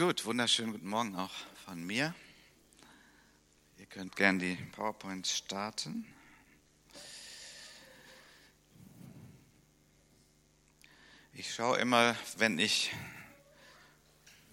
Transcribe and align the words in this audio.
Gut, 0.00 0.24
wunderschönen 0.24 0.72
guten 0.72 0.88
Morgen 0.88 1.14
auch 1.14 1.34
von 1.66 1.84
mir. 1.84 2.14
Ihr 3.76 3.84
könnt 3.84 4.16
gern 4.16 4.38
die 4.38 4.56
PowerPoint 4.72 5.26
starten. 5.26 6.06
Ich 11.34 11.52
schaue 11.52 11.76
immer, 11.76 12.16
wenn 12.38 12.58
ich 12.58 12.92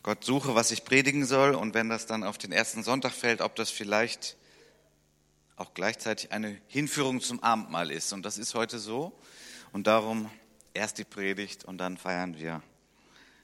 Gott 0.04 0.26
suche, 0.26 0.54
was 0.54 0.72
ich 0.72 0.84
predigen 0.84 1.26
soll 1.26 1.56
und 1.56 1.74
wenn 1.74 1.88
das 1.88 2.08
dann 2.08 2.26
auf 2.26 2.38
den 2.38 2.52
ersten 2.52 2.84
Sonntag 2.84 3.14
fällt, 3.14 3.40
ob 3.40 3.56
das 3.56 3.70
vielleicht 3.70 4.36
auch 5.56 5.74
gleichzeitig 5.74 6.34
eine 6.34 6.60
Hinführung 6.68 7.22
zum 7.22 7.42
Abendmahl 7.42 7.90
ist. 7.90 8.12
Und 8.12 8.24
das 8.24 8.38
ist 8.38 8.54
heute 8.54 8.80
so. 8.80 9.18
Und 9.72 9.88
darum 9.88 10.30
erst 10.74 10.98
die 10.98 11.06
Predigt 11.06 11.64
und 11.64 11.78
dann 11.78 11.96
feiern 11.96 12.38
wir 12.38 12.62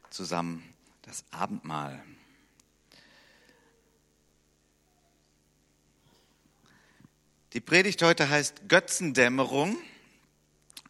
zusammen 0.10 0.74
das 1.04 1.24
Abendmahl. 1.32 2.04
Die 7.52 7.62
Predigt 7.62 8.02
heute 8.02 8.30
heißt 8.30 8.68
Götzendämmerung, 8.68 9.78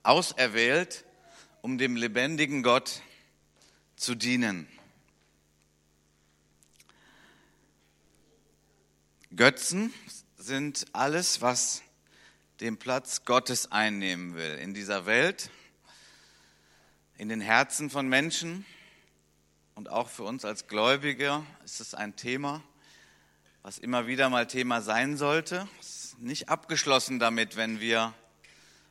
auserwählt, 0.04 1.04
um 1.62 1.78
dem 1.78 1.96
lebendigen 1.96 2.64
Gott 2.64 3.02
zu 3.96 4.16
dienen. 4.16 4.68
Götzen 9.36 9.94
sind 10.38 10.86
alles, 10.94 11.42
was 11.42 11.82
den 12.60 12.78
Platz 12.78 13.26
Gottes 13.26 13.72
einnehmen 13.72 14.36
will 14.36 14.58
in 14.60 14.74
dieser 14.74 15.06
Welt, 15.06 15.50
in 17.18 17.30
den 17.30 17.42
Herzen 17.42 17.90
von 17.90 18.08
Menschen 18.08 18.66
und 19.76 19.90
auch 19.90 20.10
für 20.10 20.24
uns 20.24 20.46
als 20.46 20.68
Gläubige 20.68 21.44
ist 21.66 21.80
es 21.80 21.94
ein 21.94 22.16
Thema, 22.16 22.62
was 23.62 23.78
immer 23.78 24.08
wieder 24.08 24.30
mal 24.30 24.48
Thema 24.48 24.82
sein 24.82 25.18
sollte. 25.18 25.68
Es 25.80 26.06
ist 26.06 26.20
nicht 26.20 26.50
abgeschlossen 26.50 27.20
damit, 27.20 27.56
wenn 27.56 27.80
wir 27.80 28.14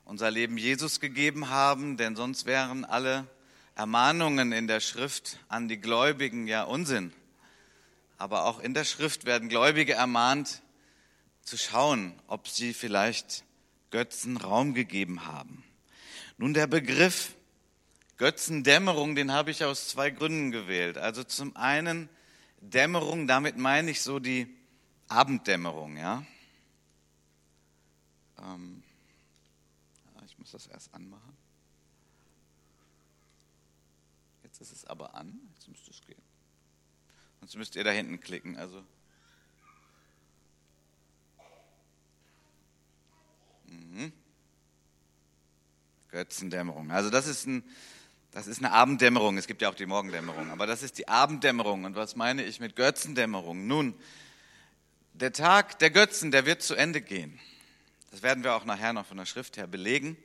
unser 0.05 0.31
Leben 0.31 0.59
Jesus 0.59 0.99
gegeben 0.99 1.49
haben, 1.49 1.97
denn 1.97 2.17
sonst 2.17 2.47
wären 2.47 2.85
alle 2.85 3.27
Ermahnungen 3.75 4.53
in 4.53 4.67
der 4.67 4.81
Schrift 4.81 5.39
an 5.49 5.69
die 5.69 5.79
Gläubigen 5.79 6.47
ja 6.47 6.65
Unsinn. 6.65 7.13
Aber 8.19 8.45
auch 8.45 8.59
in 8.59 8.75
der 8.75 8.85
Schrift 8.85 9.25
werden 9.25 9.49
Gläubige 9.49 9.95
ermahnt, 9.95 10.63
zu 11.43 11.57
schauen, 11.57 12.15
ob 12.29 12.49
sie 12.49 12.73
vielleicht 12.73 13.45
Götzen 13.91 14.37
Raum 14.37 14.75
gegeben 14.75 15.27
haben. 15.27 15.65
Nun 16.39 16.55
der 16.55 16.67
Begriff 16.67 17.35
Götzendämmerung, 18.23 19.17
den 19.17 19.33
habe 19.33 19.51
ich 19.51 19.65
aus 19.65 19.89
zwei 19.89 20.11
Gründen 20.11 20.53
gewählt. 20.53 20.97
Also 20.97 21.25
zum 21.25 21.57
einen 21.57 22.09
Dämmerung, 22.61 23.27
damit 23.27 23.59
meine 23.59 23.91
ich 23.91 24.01
so 24.01 24.21
die 24.21 24.47
Abenddämmerung, 25.09 25.97
ja. 25.97 26.25
Ähm, 28.39 28.85
ich 30.25 30.39
muss 30.39 30.53
das 30.53 30.69
erst 30.69 30.95
anmachen. 30.95 31.37
Jetzt 34.45 34.61
ist 34.61 34.71
es 34.71 34.85
aber 34.85 35.17
an, 35.17 35.41
jetzt 35.55 35.67
müsste 35.67 35.91
es 35.91 36.01
gehen. 36.03 36.23
Sonst 37.41 37.57
müsst 37.57 37.75
ihr 37.75 37.83
da 37.83 37.91
hinten 37.91 38.21
klicken. 38.21 38.57
Also 38.57 38.85
mhm. 43.67 44.13
Götzendämmerung. 46.13 46.93
Also 46.93 47.11
das 47.11 47.27
ist 47.27 47.49
ein 47.49 47.65
das 48.33 48.47
ist 48.47 48.59
eine 48.59 48.73
Abenddämmerung. 48.73 49.37
Es 49.37 49.47
gibt 49.47 49.61
ja 49.61 49.69
auch 49.69 49.75
die 49.75 49.85
Morgendämmerung. 49.85 50.51
Aber 50.51 50.67
das 50.67 50.83
ist 50.83 50.97
die 50.97 51.07
Abenddämmerung. 51.07 51.85
Und 51.85 51.97
was 51.97 52.17
meine 52.17 52.43
ich 52.43 52.61
mit 52.61 52.77
Götzendämmerung? 52.77 53.67
Nun, 53.67 53.95
der 55.13 55.35
Tag 55.35 55.79
der 55.81 55.91
Götzen, 55.91 56.31
der 56.31 56.47
wird 56.47 56.63
zu 56.63 56.75
Ende 56.75 57.03
gehen. 57.03 57.39
Das 58.11 58.23
werden 58.23 58.43
wir 58.43 58.55
auch 58.55 58.65
nachher 58.65 58.95
noch 58.95 59.05
von 59.05 59.19
der 59.19 59.27
Schrift 59.27 59.59
her 59.59 59.67
belegen. 59.67 60.17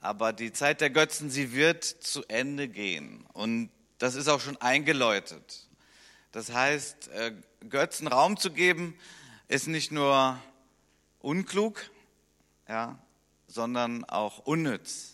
Aber 0.00 0.32
die 0.32 0.52
Zeit 0.52 0.80
der 0.80 0.88
Götzen, 0.88 1.30
sie 1.30 1.52
wird 1.52 1.84
zu 1.84 2.24
Ende 2.26 2.68
gehen. 2.68 3.26
Und 3.34 3.70
das 3.98 4.14
ist 4.14 4.28
auch 4.28 4.40
schon 4.40 4.56
eingeläutet. 4.56 5.68
Das 6.32 6.52
heißt, 6.52 7.08
äh, 7.08 7.34
Götzen 7.68 8.06
Raum 8.06 8.38
zu 8.38 8.50
geben, 8.50 8.98
ist 9.48 9.68
nicht 9.68 9.92
nur 9.92 10.40
unklug, 11.20 11.90
ja, 12.66 12.98
sondern 13.46 14.04
auch 14.04 14.38
unnütz 14.38 15.11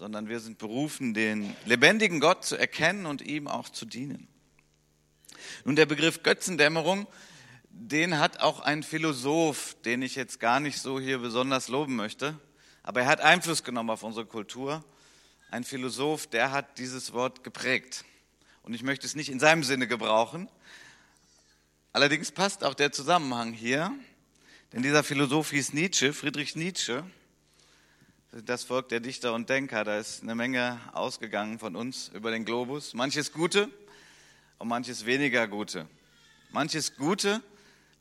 sondern 0.00 0.30
wir 0.30 0.40
sind 0.40 0.56
berufen, 0.56 1.12
den 1.12 1.54
lebendigen 1.66 2.20
Gott 2.20 2.42
zu 2.42 2.56
erkennen 2.56 3.04
und 3.04 3.20
ihm 3.20 3.46
auch 3.46 3.68
zu 3.68 3.84
dienen. 3.84 4.28
Nun, 5.66 5.76
der 5.76 5.84
Begriff 5.84 6.22
Götzendämmerung, 6.22 7.06
den 7.68 8.18
hat 8.18 8.40
auch 8.40 8.60
ein 8.60 8.82
Philosoph, 8.82 9.76
den 9.84 10.00
ich 10.00 10.14
jetzt 10.14 10.40
gar 10.40 10.58
nicht 10.58 10.78
so 10.78 10.98
hier 10.98 11.18
besonders 11.18 11.68
loben 11.68 11.96
möchte, 11.96 12.34
aber 12.82 13.02
er 13.02 13.08
hat 13.08 13.20
Einfluss 13.20 13.62
genommen 13.62 13.90
auf 13.90 14.02
unsere 14.02 14.24
Kultur. 14.24 14.82
Ein 15.50 15.64
Philosoph, 15.64 16.26
der 16.26 16.50
hat 16.50 16.78
dieses 16.78 17.12
Wort 17.12 17.44
geprägt. 17.44 18.06
Und 18.62 18.72
ich 18.72 18.82
möchte 18.82 19.06
es 19.06 19.14
nicht 19.14 19.28
in 19.28 19.38
seinem 19.38 19.64
Sinne 19.64 19.86
gebrauchen. 19.86 20.48
Allerdings 21.92 22.32
passt 22.32 22.64
auch 22.64 22.72
der 22.72 22.90
Zusammenhang 22.90 23.52
hier, 23.52 23.92
denn 24.72 24.82
dieser 24.82 25.04
Philosoph 25.04 25.50
hieß 25.50 25.74
Nietzsche, 25.74 26.14
Friedrich 26.14 26.56
Nietzsche, 26.56 27.04
das 28.32 28.62
Volk 28.62 28.88
der 28.88 29.00
Dichter 29.00 29.34
und 29.34 29.48
Denker. 29.50 29.82
Da 29.82 29.98
ist 29.98 30.22
eine 30.22 30.36
Menge 30.36 30.78
ausgegangen 30.92 31.58
von 31.58 31.74
uns 31.74 32.12
über 32.14 32.30
den 32.30 32.44
Globus. 32.44 32.94
Manches 32.94 33.32
Gute 33.32 33.68
und 34.58 34.68
manches 34.68 35.04
weniger 35.04 35.48
Gute. 35.48 35.88
Manches 36.50 36.94
Gute, 36.96 37.42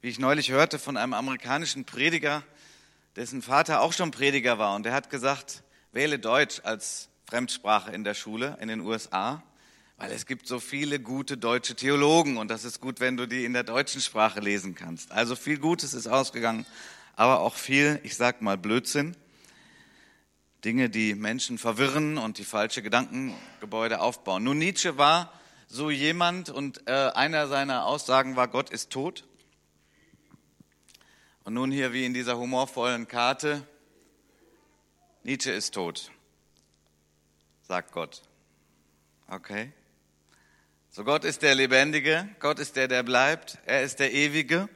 wie 0.01 0.09
ich 0.09 0.19
neulich 0.19 0.51
hörte 0.51 0.77
von 0.77 0.97
einem 0.97 1.13
amerikanischen 1.13 1.83
Prediger, 1.83 2.43
dessen 3.15 3.41
Vater 3.41 3.81
auch 3.81 3.91
schon 3.91 4.11
Prediger 4.11 4.59
war. 4.59 4.75
Und 4.75 4.83
der 4.83 4.93
hat 4.93 5.09
gesagt, 5.09 5.63
wähle 5.93 6.19
Deutsch 6.19 6.61
als 6.63 7.09
Fremdsprache 7.27 7.91
in 7.91 8.03
der 8.03 8.13
Schule 8.13 8.55
in 8.61 8.67
den 8.67 8.81
USA, 8.81 9.41
weil 9.97 10.11
es 10.11 10.27
gibt 10.27 10.47
so 10.47 10.59
viele 10.59 10.99
gute 10.99 11.37
deutsche 11.37 11.75
Theologen 11.75 12.37
und 12.37 12.49
das 12.49 12.65
ist 12.65 12.81
gut, 12.81 12.99
wenn 12.99 13.17
du 13.17 13.25
die 13.25 13.45
in 13.45 13.53
der 13.53 13.63
deutschen 13.63 13.99
Sprache 13.99 14.41
lesen 14.41 14.75
kannst. 14.75 15.11
Also 15.11 15.35
viel 15.35 15.57
Gutes 15.57 15.95
ist 15.95 16.05
ausgegangen, 16.05 16.67
aber 17.15 17.39
auch 17.39 17.55
viel, 17.55 17.99
ich 18.03 18.15
sag 18.15 18.43
mal, 18.43 18.57
Blödsinn. 18.57 19.15
Dinge, 20.65 20.89
die 20.89 21.15
Menschen 21.15 21.57
verwirren 21.57 22.17
und 22.17 22.37
die 22.37 22.43
falsche 22.43 22.81
Gedankengebäude 22.81 24.01
aufbauen. 24.01 24.43
Nun, 24.43 24.57
Nietzsche 24.57 24.97
war 24.97 25.31
so 25.67 25.89
jemand 25.89 26.49
und 26.49 26.87
äh, 26.87 26.91
einer 26.91 27.47
seiner 27.47 27.85
Aussagen 27.85 28.35
war, 28.35 28.47
Gott 28.47 28.69
ist 28.69 28.89
tot. 28.89 29.25
Und 31.43 31.53
nun 31.53 31.71
hier 31.71 31.93
wie 31.93 32.05
in 32.05 32.13
dieser 32.13 32.37
humorvollen 32.37 33.07
Karte, 33.07 33.65
Nietzsche 35.23 35.51
ist 35.51 35.73
tot, 35.73 36.11
sagt 37.61 37.91
Gott. 37.91 38.21
Okay? 39.27 39.71
So 40.89 41.03
Gott 41.03 41.23
ist 41.23 41.41
der 41.43 41.55
Lebendige, 41.55 42.27
Gott 42.39 42.59
ist 42.59 42.75
der, 42.75 42.87
der 42.87 43.03
bleibt, 43.03 43.59
er 43.65 43.83
ist 43.83 43.99
der 43.99 44.11
Ewige 44.11 44.69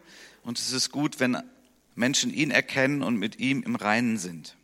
und 0.44 0.60
es 0.60 0.72
ist 0.72 0.92
gut, 0.92 1.20
wenn 1.20 1.38
Menschen 1.96 2.34
ihn 2.34 2.52
erkennen 2.52 3.04
und 3.04 3.18
mit 3.18 3.40
ihm 3.40 3.64
im 3.64 3.76
Reinen 3.76 4.18
sind. 4.18 4.56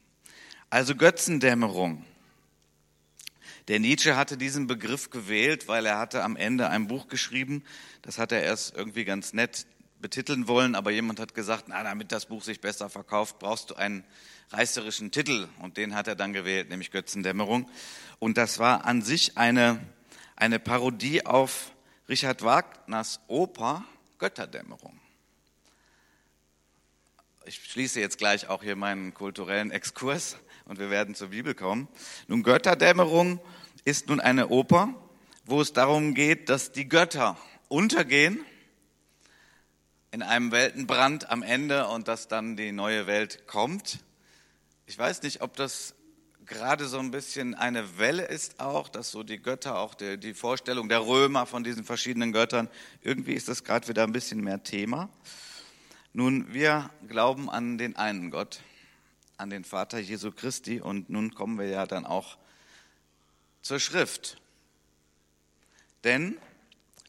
Also 0.70 0.96
Götzendämmerung. 0.96 2.06
Der 3.70 3.80
Nietzsche 3.80 4.16
hatte 4.16 4.38
diesen 4.38 4.68
Begriff 4.68 5.10
gewählt, 5.10 5.68
weil 5.68 5.86
er 5.86 5.98
hatte 5.98 6.24
am 6.24 6.36
Ende 6.36 6.70
ein 6.70 6.88
Buch 6.88 7.08
geschrieben. 7.08 7.64
Das 8.04 8.20
hat 8.20 8.32
er 8.32 8.44
erst 8.44 8.76
irgendwie 8.76 9.04
ganz 9.04 9.34
nett 9.34 9.66
betiteln 10.00 10.48
wollen, 10.48 10.76
aber 10.76 10.92
jemand 10.92 11.20
hat 11.20 11.34
gesagt, 11.34 11.66
na, 11.68 11.84
damit 11.84 12.12
das 12.12 12.28
Buch 12.28 12.44
sich 12.44 12.62
besser 12.62 12.90
verkauft, 12.90 13.40
brauchst 13.40 13.72
du 13.72 13.76
einen 13.76 14.04
reißerischen 14.52 15.12
Titel. 15.12 15.48
Und 15.60 15.78
den 15.78 15.96
hat 15.96 16.08
er 16.08 16.16
dann 16.16 16.34
gewählt, 16.34 16.70
nämlich 16.70 16.92
Götzendämmerung. 16.92 17.68
Und 18.20 18.38
das 18.38 18.60
war 18.60 18.86
an 18.86 19.02
sich 19.02 19.38
eine, 19.38 19.80
eine 20.36 20.60
Parodie 20.60 21.26
auf 21.26 21.72
Richard 22.08 22.44
Wagners 22.44 23.20
Oper 23.28 23.84
Götterdämmerung. 24.20 25.00
Ich 27.46 27.56
schließe 27.66 28.00
jetzt 28.00 28.20
gleich 28.20 28.48
auch 28.48 28.62
hier 28.62 28.76
meinen 28.76 29.16
kulturellen 29.16 29.72
Exkurs 29.72 30.38
und 30.70 30.78
wir 30.78 30.92
werden 30.92 31.16
zur 31.16 31.30
Bibel 31.30 31.56
kommen. 31.56 31.88
Nun, 32.28 32.44
Götterdämmerung 32.44 33.40
ist 33.86 34.08
nun 34.08 34.20
eine 34.20 34.50
Oper, 34.50 34.94
wo 35.44 35.62
es 35.62 35.74
darum 35.74 36.14
geht, 36.14 36.48
dass 36.48 36.72
die 36.72 36.88
Götter 36.88 37.38
untergehen 37.68 38.40
in 40.12 40.22
einem 40.22 40.52
Weltenbrand 40.52 41.32
am 41.32 41.42
Ende 41.42 41.88
und 41.88 42.08
dass 42.08 42.28
dann 42.28 42.56
die 42.56 42.72
neue 42.72 43.08
Welt 43.08 43.48
kommt. 43.48 44.00
Ich 44.86 44.98
weiß 44.98 45.24
nicht, 45.24 45.42
ob 45.42 45.56
das 45.56 45.96
gerade 46.46 46.88
so 46.88 47.00
ein 47.00 47.10
bisschen 47.10 47.56
eine 47.56 47.98
Welle 47.98 48.26
ist 48.26 48.60
auch, 48.60 48.90
dass 48.90 49.10
so 49.10 49.24
die 49.24 49.42
Götter, 49.42 49.80
auch 49.80 49.96
die, 49.96 50.20
die 50.20 50.36
Vorstellung 50.36 50.88
der 50.88 51.06
Römer 51.06 51.48
von 51.48 51.64
diesen 51.64 51.84
verschiedenen 51.84 52.32
Göttern, 52.32 52.70
irgendwie 53.02 53.34
ist 53.34 53.48
das 53.48 53.64
gerade 53.64 53.88
wieder 53.88 54.04
ein 54.04 54.12
bisschen 54.12 54.44
mehr 54.44 54.62
Thema. 54.62 55.10
Nun, 56.14 56.54
wir 56.54 56.92
glauben 57.08 57.50
an 57.50 57.80
den 57.80 57.96
einen 57.96 58.30
Gott, 58.30 58.62
an 59.40 59.50
den 59.50 59.64
Vater 59.64 60.00
Jesu 60.00 60.32
Christi. 60.32 60.82
Und 60.82 61.10
nun 61.10 61.34
kommen 61.34 61.58
wir 61.58 61.68
ja 61.68 61.86
dann 61.86 62.06
auch 62.06 62.38
zur 63.62 63.80
Schrift. 63.80 64.42
Denn 66.04 66.38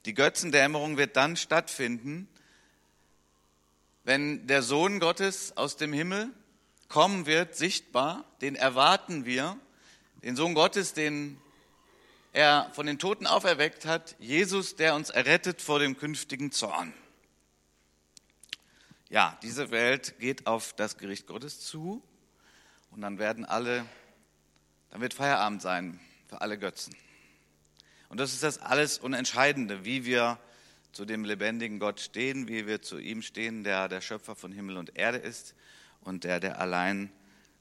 Die 0.06 0.14
Götzendämmerung 0.14 0.96
wird 0.96 1.16
dann 1.16 1.36
stattfinden, 1.36 2.26
wenn 4.04 4.46
der 4.46 4.62
Sohn 4.62 4.98
Gottes 4.98 5.56
aus 5.56 5.76
dem 5.76 5.92
Himmel 5.92 6.30
kommen 6.88 7.26
wird, 7.26 7.54
sichtbar, 7.54 8.24
den 8.40 8.56
erwarten 8.56 9.26
wir, 9.26 9.58
den 10.22 10.36
Sohn 10.36 10.54
Gottes, 10.54 10.94
den 10.94 11.38
er 12.32 12.70
von 12.72 12.86
den 12.86 12.98
Toten 12.98 13.26
auferweckt 13.26 13.84
hat, 13.84 14.16
Jesus, 14.18 14.76
der 14.76 14.94
uns 14.94 15.10
errettet 15.10 15.60
vor 15.60 15.78
dem 15.78 15.98
künftigen 15.98 16.50
Zorn. 16.50 16.94
Ja, 19.10 19.38
diese 19.42 19.70
Welt 19.70 20.18
geht 20.18 20.46
auf 20.46 20.72
das 20.72 20.96
Gericht 20.96 21.26
Gottes 21.26 21.60
zu 21.60 22.02
und 22.90 23.00
dann 23.00 23.18
werden 23.18 23.44
alle, 23.44 23.86
dann 24.90 25.00
wird 25.00 25.14
Feierabend 25.14 25.62
sein 25.62 26.00
für 26.26 26.40
alle 26.40 26.58
Götzen. 26.58 26.94
Und 28.08 28.18
das 28.18 28.32
ist 28.32 28.42
das 28.42 28.58
alles 28.58 28.98
Unentscheidende, 28.98 29.84
wie 29.84 30.04
wir 30.04 30.38
zu 30.92 31.04
dem 31.04 31.24
lebendigen 31.24 31.78
Gott 31.78 32.00
stehen, 32.00 32.48
wie 32.48 32.66
wir 32.66 32.82
zu 32.82 32.98
ihm 32.98 33.22
stehen, 33.22 33.62
der 33.62 33.88
der 33.88 34.00
Schöpfer 34.00 34.34
von 34.34 34.50
Himmel 34.50 34.76
und 34.76 34.96
Erde 34.96 35.18
ist 35.18 35.54
und 36.00 36.24
der 36.24 36.40
der 36.40 36.60
allein 36.60 37.12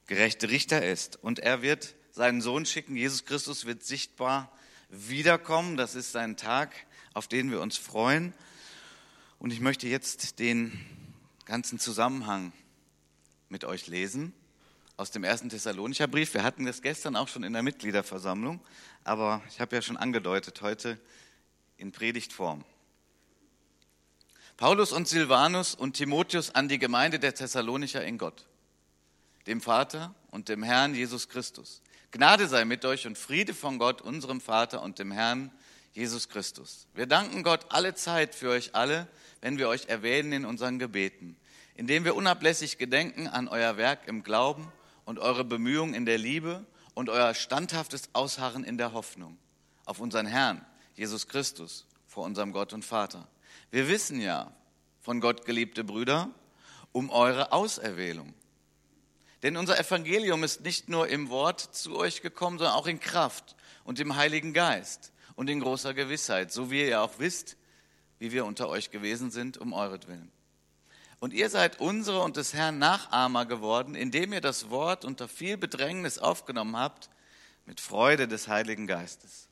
gerechte 0.07 0.49
Richter 0.49 0.83
ist. 0.83 1.21
Und 1.21 1.37
er 1.39 1.61
wird 1.61 1.95
seinen 2.11 2.41
Sohn 2.41 2.65
schicken, 2.65 2.95
Jesus 2.95 3.25
Christus 3.25 3.65
wird 3.65 3.83
sichtbar 3.83 4.51
wiederkommen. 4.89 5.77
Das 5.77 5.93
ist 5.93 6.15
ein 6.15 6.37
Tag, 6.37 6.73
auf 7.13 7.27
den 7.27 7.51
wir 7.51 7.61
uns 7.61 7.77
freuen. 7.77 8.33
Und 9.37 9.53
ich 9.53 9.59
möchte 9.59 9.87
jetzt 9.87 10.39
den 10.39 10.73
ganzen 11.45 11.77
Zusammenhang 11.77 12.51
mit 13.49 13.63
euch 13.65 13.85
lesen 13.85 14.33
aus 14.99 15.11
dem 15.11 15.23
ersten 15.23 15.47
Thessalonicher 15.47 16.07
Brief. 16.07 16.33
Wir 16.33 16.43
hatten 16.43 16.65
das 16.65 16.81
gestern 16.81 17.15
auch 17.15 17.29
schon 17.29 17.43
in 17.43 17.53
der 17.53 17.63
Mitgliederversammlung, 17.63 18.59
aber 19.05 19.41
ich 19.47 19.61
habe 19.61 19.73
ja 19.77 19.81
schon 19.81 19.95
angedeutet, 19.95 20.61
heute 20.61 20.99
in 21.77 21.93
Predigtform. 21.93 22.65
Paulus 24.57 24.91
und 24.91 25.07
Silvanus 25.07 25.73
und 25.73 25.93
Timotheus 25.93 26.53
an 26.53 26.67
die 26.67 26.79
Gemeinde 26.79 27.17
der 27.17 27.33
Thessalonicher 27.33 28.03
in 28.03 28.17
Gott, 28.17 28.45
dem 29.47 29.61
Vater 29.61 30.13
und 30.31 30.49
dem 30.49 30.63
Herrn 30.63 30.93
Jesus 30.93 31.29
Christus. 31.29 31.81
Gnade 32.11 32.49
sei 32.49 32.65
mit 32.65 32.83
euch 32.83 33.07
und 33.07 33.17
Friede 33.17 33.53
von 33.53 33.79
Gott, 33.79 34.01
unserem 34.01 34.41
Vater 34.41 34.81
und 34.81 34.99
dem 34.99 35.11
Herrn 35.11 35.49
Jesus 35.93 36.27
Christus. 36.27 36.87
Wir 36.93 37.05
danken 37.05 37.43
Gott 37.43 37.67
alle 37.69 37.95
Zeit 37.95 38.35
für 38.35 38.49
euch 38.49 38.75
alle, 38.75 39.07
wenn 39.39 39.57
wir 39.57 39.69
euch 39.69 39.85
erwähnen 39.87 40.33
in 40.33 40.45
unseren 40.45 40.77
Gebeten, 40.77 41.37
indem 41.75 42.03
wir 42.03 42.15
unablässig 42.15 42.77
gedenken 42.77 43.27
an 43.27 43.47
euer 43.47 43.77
Werk 43.77 44.05
im 44.05 44.23
Glauben 44.23 44.69
und 45.09 45.17
eure 45.17 45.44
Bemühungen 45.44 45.95
in 45.95 46.06
der 46.06 46.19
Liebe 46.19 46.63
und 46.94 47.09
euer 47.09 47.33
standhaftes 47.33 48.11
Ausharren 48.13 48.63
in 48.63 48.77
der 48.77 48.94
Hoffnung 48.94 49.39
auf 49.85 50.00
unseren 50.00 50.27
Herrn, 50.27 50.63
Jesus 50.94 51.27
Christus, 51.27 51.88
vor 52.06 52.25
unserem 52.25 52.53
Gott 52.53 52.73
und 52.73 52.85
Vater. 52.85 53.27
Wir 53.71 53.88
wissen 53.88 54.21
ja, 54.21 54.53
von 55.01 55.19
Gott 55.19 55.45
geliebte 55.45 55.83
Brüder, 55.83 56.29
um 56.91 57.09
eure 57.09 57.53
Auserwählung. 57.53 58.35
Denn 59.41 59.57
unser 59.57 59.79
Evangelium 59.79 60.44
ist 60.44 60.61
nicht 60.61 60.89
nur 60.89 61.07
im 61.07 61.29
Wort 61.29 61.59
zu 61.59 61.97
euch 61.97 62.21
gekommen, 62.21 62.59
sondern 62.59 62.75
auch 62.75 62.85
in 62.85 63.00
Kraft 63.00 63.56
und 63.85 64.00
im 64.00 64.15
Heiligen 64.15 64.53
Geist 64.53 65.11
und 65.33 65.50
in 65.50 65.59
großer 65.59 65.95
Gewissheit, 65.95 66.51
so 66.51 66.69
wie 66.69 66.88
ihr 66.88 67.01
auch 67.01 67.17
wisst, 67.17 67.57
wie 68.19 68.31
wir 68.31 68.45
unter 68.45 68.69
euch 68.69 68.91
gewesen 68.91 69.31
sind, 69.31 69.57
um 69.57 69.73
euretwillen. 69.73 70.31
Und 71.19 71.33
ihr 71.33 71.50
seid 71.50 71.80
unsere 71.80 72.21
und 72.21 72.38
des 72.38 72.54
Herrn 72.54 72.80
Nachahmer 72.80 73.45
geworden, 73.45 73.95
indem 73.95 74.31
ihr 74.31 74.42
das 74.42 74.69
Wort 74.69 75.04
unter 75.04 75.27
viel 75.27 75.57
Bedrängnis 75.57 76.18
aufgenommen 76.18 76.77
habt, 76.77 77.10
mit 77.66 77.81
Freude 77.81 78.27
des 78.27 78.48
Heiligen 78.48 78.88
Geistes. 78.88 79.48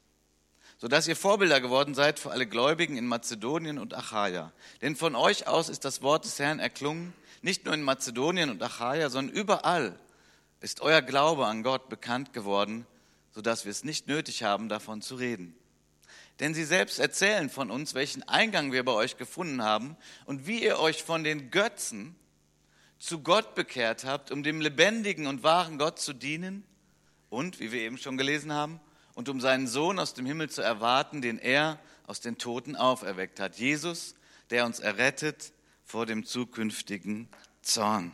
Sodass 0.77 1.07
ihr 1.07 1.15
Vorbilder 1.15 1.59
geworden 1.59 1.93
seid 1.93 2.19
für 2.19 2.31
alle 2.31 2.47
Gläubigen 2.47 2.97
in 2.97 3.05
Mazedonien 3.05 3.79
und 3.79 3.93
Achaia. 3.93 4.53
Denn 4.81 4.95
von 4.95 5.15
euch 5.15 5.47
aus 5.47 5.69
ist 5.69 5.85
das 5.85 6.01
Wort 6.01 6.25
des 6.25 6.39
Herrn 6.39 6.59
erklungen, 6.59 7.13
nicht 7.41 7.65
nur 7.65 7.73
in 7.73 7.83
Mazedonien 7.83 8.49
und 8.49 8.63
Achaia, 8.63 9.09
sondern 9.09 9.35
überall 9.35 9.99
ist 10.61 10.81
euer 10.81 11.01
Glaube 11.01 11.47
an 11.47 11.63
Gott 11.63 11.89
bekannt 11.89 12.33
geworden, 12.33 12.87
sodass 13.31 13.65
wir 13.65 13.71
es 13.71 13.83
nicht 13.83 14.07
nötig 14.07 14.43
haben, 14.43 14.69
davon 14.69 15.01
zu 15.01 15.15
reden. 15.15 15.55
Denn 16.39 16.53
sie 16.53 16.65
selbst 16.65 16.99
erzählen 16.99 17.49
von 17.49 17.71
uns, 17.71 17.93
welchen 17.93 18.23
Eingang 18.23 18.71
wir 18.71 18.85
bei 18.85 18.91
euch 18.91 19.17
gefunden 19.17 19.63
haben 19.63 19.97
und 20.25 20.45
wie 20.45 20.63
ihr 20.63 20.79
euch 20.79 21.03
von 21.03 21.23
den 21.23 21.49
Götzen 21.49 22.15
zu 22.99 23.21
Gott 23.21 23.55
bekehrt 23.55 24.05
habt, 24.05 24.31
um 24.31 24.43
dem 24.43 24.61
lebendigen 24.61 25.27
und 25.27 25.43
wahren 25.43 25.77
Gott 25.77 25.99
zu 25.99 26.13
dienen 26.13 26.63
und, 27.29 27.59
wie 27.59 27.71
wir 27.71 27.81
eben 27.81 27.97
schon 27.97 28.17
gelesen 28.17 28.53
haben, 28.53 28.79
und 29.15 29.29
um 29.29 29.41
seinen 29.41 29.67
Sohn 29.67 29.97
aus 29.97 30.13
dem 30.13 30.27
Himmel 30.27 30.49
zu 30.49 30.61
erwarten, 30.61 31.21
den 31.23 31.39
er 31.39 31.79
aus 32.05 32.21
den 32.21 32.37
Toten 32.37 32.75
auferweckt 32.75 33.39
hat. 33.39 33.57
Jesus, 33.57 34.13
der 34.51 34.65
uns 34.65 34.79
errettet 34.79 35.53
vor 35.83 36.05
dem 36.05 36.23
zukünftigen 36.23 37.27
Zorn. 37.63 38.13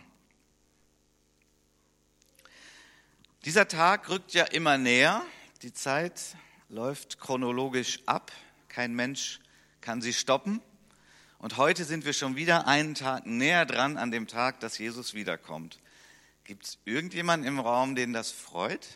Dieser 3.43 3.67
Tag 3.67 4.07
rückt 4.07 4.33
ja 4.33 4.45
immer 4.45 4.77
näher. 4.77 5.21
Die 5.61 5.73
Zeit 5.73 6.37
läuft 6.73 7.19
chronologisch 7.19 7.99
ab. 8.07 8.31
Kein 8.67 8.95
Mensch 8.95 9.39
kann 9.79 10.01
sie 10.01 10.11
stoppen. 10.11 10.59
Und 11.37 11.57
heute 11.57 11.85
sind 11.85 12.03
wir 12.03 12.13
schon 12.13 12.35
wieder 12.35 12.65
einen 12.65 12.95
Tag 12.95 13.27
näher 13.27 13.67
dran 13.67 13.95
an 13.97 14.09
dem 14.09 14.27
Tag, 14.27 14.59
dass 14.59 14.79
Jesus 14.79 15.13
wiederkommt. 15.13 15.79
Gibt 16.45 16.65
es 16.65 16.79
irgendjemanden 16.83 17.47
im 17.47 17.59
Raum, 17.59 17.93
den 17.93 18.11
das 18.11 18.31
freut? 18.31 18.87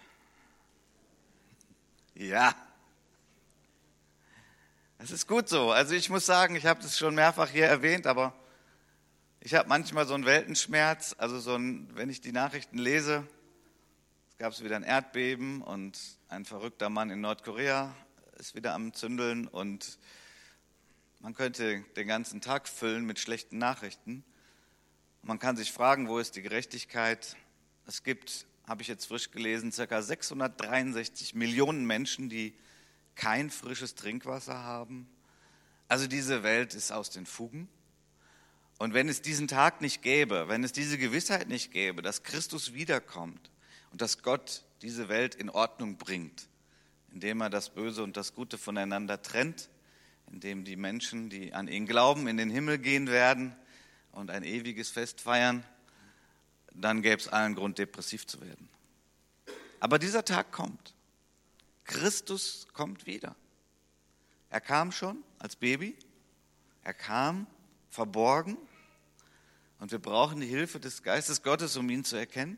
Ja. 2.16 2.56
Das 4.98 5.12
ist 5.12 5.28
gut 5.28 5.48
so. 5.48 5.72
Also 5.72 5.94
ich 5.94 6.10
muss 6.10 6.26
sagen, 6.26 6.56
ich 6.56 6.66
habe 6.66 6.82
das 6.82 6.98
schon 6.98 7.14
mehrfach 7.14 7.50
hier 7.50 7.68
erwähnt, 7.68 8.08
aber 8.08 8.34
ich 9.40 9.54
habe 9.54 9.70
manchmal 9.70 10.08
so 10.08 10.16
einen 10.16 10.26
Weltenschmerz. 10.26 11.16
Also 11.20 11.40
so 11.40 11.54
ein, 11.54 11.88
wenn 11.94 12.10
ich 12.10 12.22
die 12.22 12.32
Nachrichten 12.32 12.80
lese, 12.80 13.24
es 14.32 14.38
gab 14.40 14.60
wieder 14.62 14.78
ein 14.78 14.84
Erdbeben 14.84 15.62
und 15.62 16.17
ein 16.30 16.44
verrückter 16.44 16.90
Mann 16.90 17.10
in 17.10 17.22
Nordkorea 17.22 17.96
ist 18.38 18.54
wieder 18.54 18.74
am 18.74 18.94
Zündeln 18.94 19.48
und 19.48 19.98
man 21.22 21.34
könnte 21.34 21.84
den 21.96 22.08
ganzen 22.08 22.42
Tag 22.42 22.68
füllen 22.68 23.06
mit 23.06 23.18
schlechten 23.18 23.58
Nachrichten. 23.58 24.24
Man 25.22 25.40
kann 25.40 25.56
sich 25.56 25.72
fragen, 25.72 26.08
wo 26.10 26.20
ist 26.20 26.36
die 26.36 26.42
Gerechtigkeit? 26.42 27.38
Es 27.86 28.04
gibt, 28.04 28.46
habe 28.68 28.82
ich 28.82 28.88
jetzt 28.90 29.06
frisch 29.06 29.32
gelesen, 29.32 29.72
ca. 29.72 30.02
663 30.02 31.34
Millionen 31.34 31.86
Menschen, 31.86 32.30
die 32.30 32.54
kein 33.16 33.50
frisches 33.50 33.96
Trinkwasser 33.96 34.64
haben. 34.64 35.10
Also 35.88 36.08
diese 36.08 36.44
Welt 36.44 36.76
ist 36.76 36.92
aus 36.92 37.10
den 37.10 37.26
Fugen. 37.26 37.70
Und 38.80 38.94
wenn 38.94 39.08
es 39.10 39.22
diesen 39.22 39.48
Tag 39.48 39.82
nicht 39.82 40.02
gäbe, 40.02 40.50
wenn 40.50 40.64
es 40.64 40.74
diese 40.74 40.98
Gewissheit 40.98 41.48
nicht 41.48 41.72
gäbe, 41.72 42.02
dass 42.02 42.24
Christus 42.24 42.74
wiederkommt, 42.74 43.50
und 43.92 44.02
dass 44.02 44.22
Gott 44.22 44.64
diese 44.82 45.10
Welt 45.10 45.36
in 45.36 45.50
Ordnung 45.50 45.98
bringt, 45.98 46.48
indem 47.12 47.42
er 47.42 47.50
das 47.50 47.70
Böse 47.70 48.04
und 48.04 48.18
das 48.18 48.34
Gute 48.34 48.58
voneinander 48.58 49.22
trennt, 49.22 49.70
indem 50.32 50.64
die 50.64 50.76
Menschen, 50.76 51.30
die 51.30 51.54
an 51.54 51.68
ihn 51.68 51.86
glauben, 51.86 52.28
in 52.28 52.38
den 52.38 52.50
Himmel 52.50 52.78
gehen 52.78 53.08
werden 53.08 53.56
und 54.12 54.30
ein 54.30 54.44
ewiges 54.44 54.90
Fest 54.90 55.22
feiern, 55.22 55.64
dann 56.74 57.02
gäbe 57.02 57.22
es 57.22 57.28
allen 57.28 57.56
Grund, 57.56 57.78
depressiv 57.78 58.28
zu 58.28 58.42
werden. 58.42 58.70
Aber 59.80 60.00
dieser 60.00 60.26
Tag 60.26 60.52
kommt. 60.52 60.94
Christus 61.84 62.68
kommt 62.74 63.06
wieder. 63.06 63.36
Er 64.50 64.62
kam 64.62 64.92
schon 64.92 65.24
als 65.40 65.56
Baby, 65.56 65.96
er 66.84 66.94
kam 66.94 67.48
verborgen 67.90 68.58
und 69.80 69.92
wir 69.92 70.00
brauchen 70.00 70.40
die 70.40 70.48
Hilfe 70.48 70.80
des 70.80 71.04
Geistes 71.04 71.44
Gottes, 71.44 71.76
um 71.78 71.90
ihn 71.90 72.04
zu 72.04 72.16
erkennen. 72.16 72.58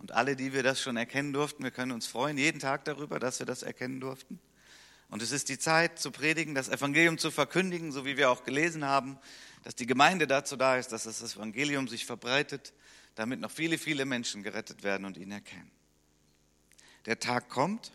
Und 0.00 0.12
alle, 0.12 0.34
die 0.34 0.54
wir 0.54 0.62
das 0.62 0.80
schon 0.80 0.96
erkennen 0.96 1.34
durften, 1.34 1.62
wir 1.62 1.70
können 1.70 1.92
uns 1.92 2.06
freuen 2.06 2.38
jeden 2.38 2.58
Tag 2.58 2.86
darüber, 2.86 3.18
dass 3.18 3.38
wir 3.38 3.46
das 3.46 3.62
erkennen 3.62 4.00
durften. 4.00 4.40
Und 5.10 5.20
es 5.20 5.30
ist 5.30 5.50
die 5.50 5.58
Zeit 5.58 5.98
zu 5.98 6.10
predigen, 6.10 6.54
das 6.54 6.70
Evangelium 6.70 7.18
zu 7.18 7.30
verkündigen, 7.30 7.92
so 7.92 8.06
wie 8.06 8.16
wir 8.16 8.30
auch 8.30 8.42
gelesen 8.42 8.84
haben, 8.84 9.18
dass 9.62 9.74
die 9.74 9.84
Gemeinde 9.84 10.26
dazu 10.26 10.56
da 10.56 10.76
ist, 10.76 10.88
dass 10.92 11.04
das 11.04 11.22
Evangelium 11.36 11.86
sich 11.86 12.06
verbreitet, 12.06 12.72
damit 13.14 13.40
noch 13.40 13.50
viele, 13.50 13.76
viele 13.76 14.06
Menschen 14.06 14.42
gerettet 14.42 14.82
werden 14.82 15.04
und 15.04 15.18
ihn 15.18 15.32
erkennen. 15.32 15.70
Der 17.04 17.18
Tag 17.18 17.50
kommt 17.50 17.92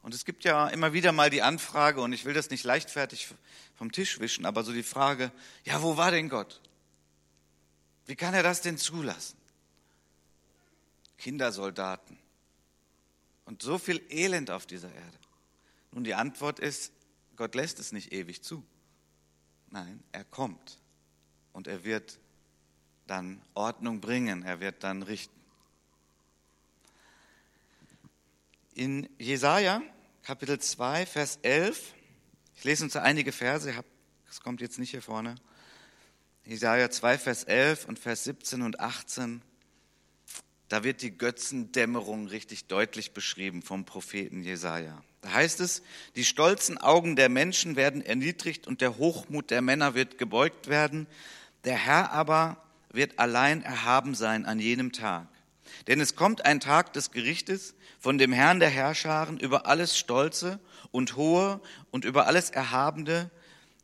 und 0.00 0.14
es 0.14 0.24
gibt 0.24 0.44
ja 0.44 0.68
immer 0.68 0.94
wieder 0.94 1.12
mal 1.12 1.28
die 1.28 1.42
Anfrage, 1.42 2.00
und 2.00 2.14
ich 2.14 2.24
will 2.24 2.32
das 2.32 2.48
nicht 2.48 2.64
leichtfertig 2.64 3.28
vom 3.74 3.92
Tisch 3.92 4.20
wischen, 4.20 4.46
aber 4.46 4.64
so 4.64 4.72
die 4.72 4.82
Frage, 4.82 5.32
ja, 5.64 5.82
wo 5.82 5.98
war 5.98 6.12
denn 6.12 6.30
Gott? 6.30 6.62
Wie 8.06 8.16
kann 8.16 8.32
er 8.32 8.42
das 8.42 8.62
denn 8.62 8.78
zulassen? 8.78 9.36
Kindersoldaten 11.18 12.18
und 13.44 13.62
so 13.62 13.78
viel 13.78 14.02
Elend 14.10 14.50
auf 14.50 14.66
dieser 14.66 14.92
Erde. 14.92 15.18
Nun, 15.92 16.04
die 16.04 16.14
Antwort 16.14 16.58
ist, 16.58 16.92
Gott 17.36 17.54
lässt 17.54 17.78
es 17.78 17.92
nicht 17.92 18.12
ewig 18.12 18.42
zu. 18.42 18.64
Nein, 19.70 20.02
er 20.12 20.24
kommt 20.24 20.78
und 21.52 21.66
er 21.66 21.84
wird 21.84 22.18
dann 23.06 23.40
Ordnung 23.54 24.00
bringen, 24.00 24.42
er 24.42 24.60
wird 24.60 24.82
dann 24.84 25.02
richten. 25.02 25.34
In 28.74 29.08
Jesaja 29.18 29.82
Kapitel 30.22 30.58
2, 30.58 31.06
Vers 31.06 31.38
11 31.42 31.94
Ich 32.56 32.64
lese 32.64 32.84
uns 32.84 32.96
einige 32.96 33.32
Verse, 33.32 33.72
das 34.26 34.40
kommt 34.40 34.60
jetzt 34.60 34.78
nicht 34.78 34.90
hier 34.90 35.02
vorne. 35.02 35.36
Jesaja 36.44 36.90
2, 36.90 37.18
Vers 37.18 37.44
11 37.44 37.86
und 37.86 37.98
Vers 37.98 38.24
17 38.24 38.62
und 38.62 38.80
18. 38.80 39.42
Da 40.68 40.82
wird 40.82 41.02
die 41.02 41.16
Götzendämmerung 41.16 42.26
richtig 42.26 42.66
deutlich 42.66 43.12
beschrieben 43.12 43.62
vom 43.62 43.84
Propheten 43.84 44.42
Jesaja. 44.42 45.02
Da 45.20 45.32
heißt 45.32 45.60
es, 45.60 45.82
die 46.16 46.24
stolzen 46.24 46.78
Augen 46.78 47.14
der 47.14 47.28
Menschen 47.28 47.76
werden 47.76 48.02
erniedrigt 48.04 48.66
und 48.66 48.80
der 48.80 48.98
Hochmut 48.98 49.50
der 49.50 49.62
Männer 49.62 49.94
wird 49.94 50.18
gebeugt 50.18 50.68
werden. 50.68 51.06
Der 51.64 51.76
Herr 51.76 52.12
aber 52.12 52.62
wird 52.90 53.18
allein 53.18 53.62
erhaben 53.62 54.14
sein 54.14 54.44
an 54.44 54.58
jenem 54.58 54.92
Tag. 54.92 55.28
Denn 55.86 56.00
es 56.00 56.16
kommt 56.16 56.44
ein 56.44 56.60
Tag 56.60 56.92
des 56.92 57.10
Gerichtes 57.10 57.74
von 58.00 58.18
dem 58.18 58.32
Herrn 58.32 58.60
der 58.60 58.70
Herrscharen 58.70 59.38
über 59.38 59.66
alles 59.66 59.96
Stolze 59.96 60.58
und 60.90 61.16
Hohe 61.16 61.60
und 61.90 62.04
über 62.04 62.26
alles 62.26 62.50
Erhabende 62.50 63.30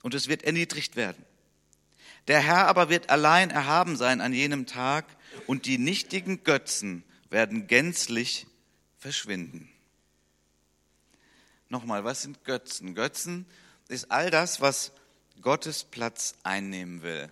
und 0.02 0.14
es 0.14 0.28
wird 0.28 0.42
erniedrigt 0.42 0.96
werden. 0.96 1.24
Der 2.28 2.40
Herr 2.40 2.66
aber 2.66 2.88
wird 2.88 3.10
allein 3.10 3.50
erhaben 3.50 3.96
sein 3.96 4.20
an 4.20 4.32
jenem 4.32 4.66
Tag 4.66 5.04
und 5.46 5.66
die 5.66 5.78
nichtigen 5.78 6.44
Götzen 6.44 7.04
werden 7.30 7.66
gänzlich 7.66 8.46
verschwinden. 8.98 9.68
Nochmal, 11.68 12.04
was 12.04 12.22
sind 12.22 12.44
Götzen? 12.44 12.94
Götzen 12.94 13.46
ist 13.88 14.10
all 14.10 14.30
das, 14.30 14.60
was 14.60 14.92
Gottes 15.40 15.84
Platz 15.84 16.34
einnehmen 16.42 17.02
will. 17.02 17.28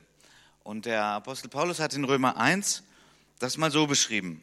Und 0.62 0.86
der 0.86 1.04
Apostel 1.04 1.48
Paulus 1.48 1.78
hat 1.78 1.94
in 1.94 2.04
Römer 2.04 2.36
1 2.36 2.82
das 3.38 3.56
mal 3.56 3.70
so 3.70 3.86
beschrieben. 3.86 4.42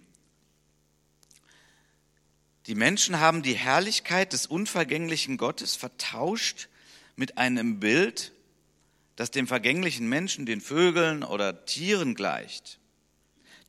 Die 2.67 2.75
Menschen 2.75 3.19
haben 3.19 3.43
die 3.43 3.53
Herrlichkeit 3.53 4.33
des 4.33 4.45
unvergänglichen 4.45 5.38
Gottes 5.38 5.75
vertauscht 5.75 6.67
mit 7.15 7.38
einem 7.38 7.79
Bild, 7.79 8.33
das 9.15 9.31
dem 9.31 9.47
vergänglichen 9.47 10.07
Menschen, 10.09 10.45
den 10.45 10.62
Vögeln 10.62 11.24
oder 11.24 11.65
Tieren 11.65 12.13
gleicht. 12.13 12.79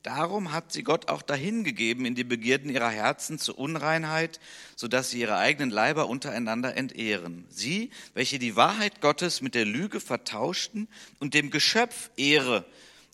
Darum 0.09 0.53
hat 0.53 0.73
sie 0.73 0.85
Gott 0.85 1.11
auch 1.11 1.21
dahingegeben 1.21 2.07
in 2.07 2.15
die 2.15 2.25
Begierden 2.25 2.71
ihrer 2.71 2.88
Herzen 2.88 3.38
zur 3.38 3.59
Unreinheit, 3.59 4.41
so 4.75 4.88
dass 4.88 5.11
sie 5.11 5.21
ihre 5.21 5.37
eigenen 5.37 5.69
Leiber 5.69 6.09
untereinander 6.09 6.79
entehren. 6.79 7.45
Sie, 7.50 7.91
welche 8.15 8.38
die 8.38 8.57
Wahrheit 8.57 9.03
Gottes 9.03 9.43
mit 9.43 9.55
der 9.55 9.67
Lüge 9.67 10.00
vertauschten 10.00 10.88
und 11.19 11.35
dem 11.35 11.50
Geschöpf 11.50 12.09
Ehre 12.17 12.65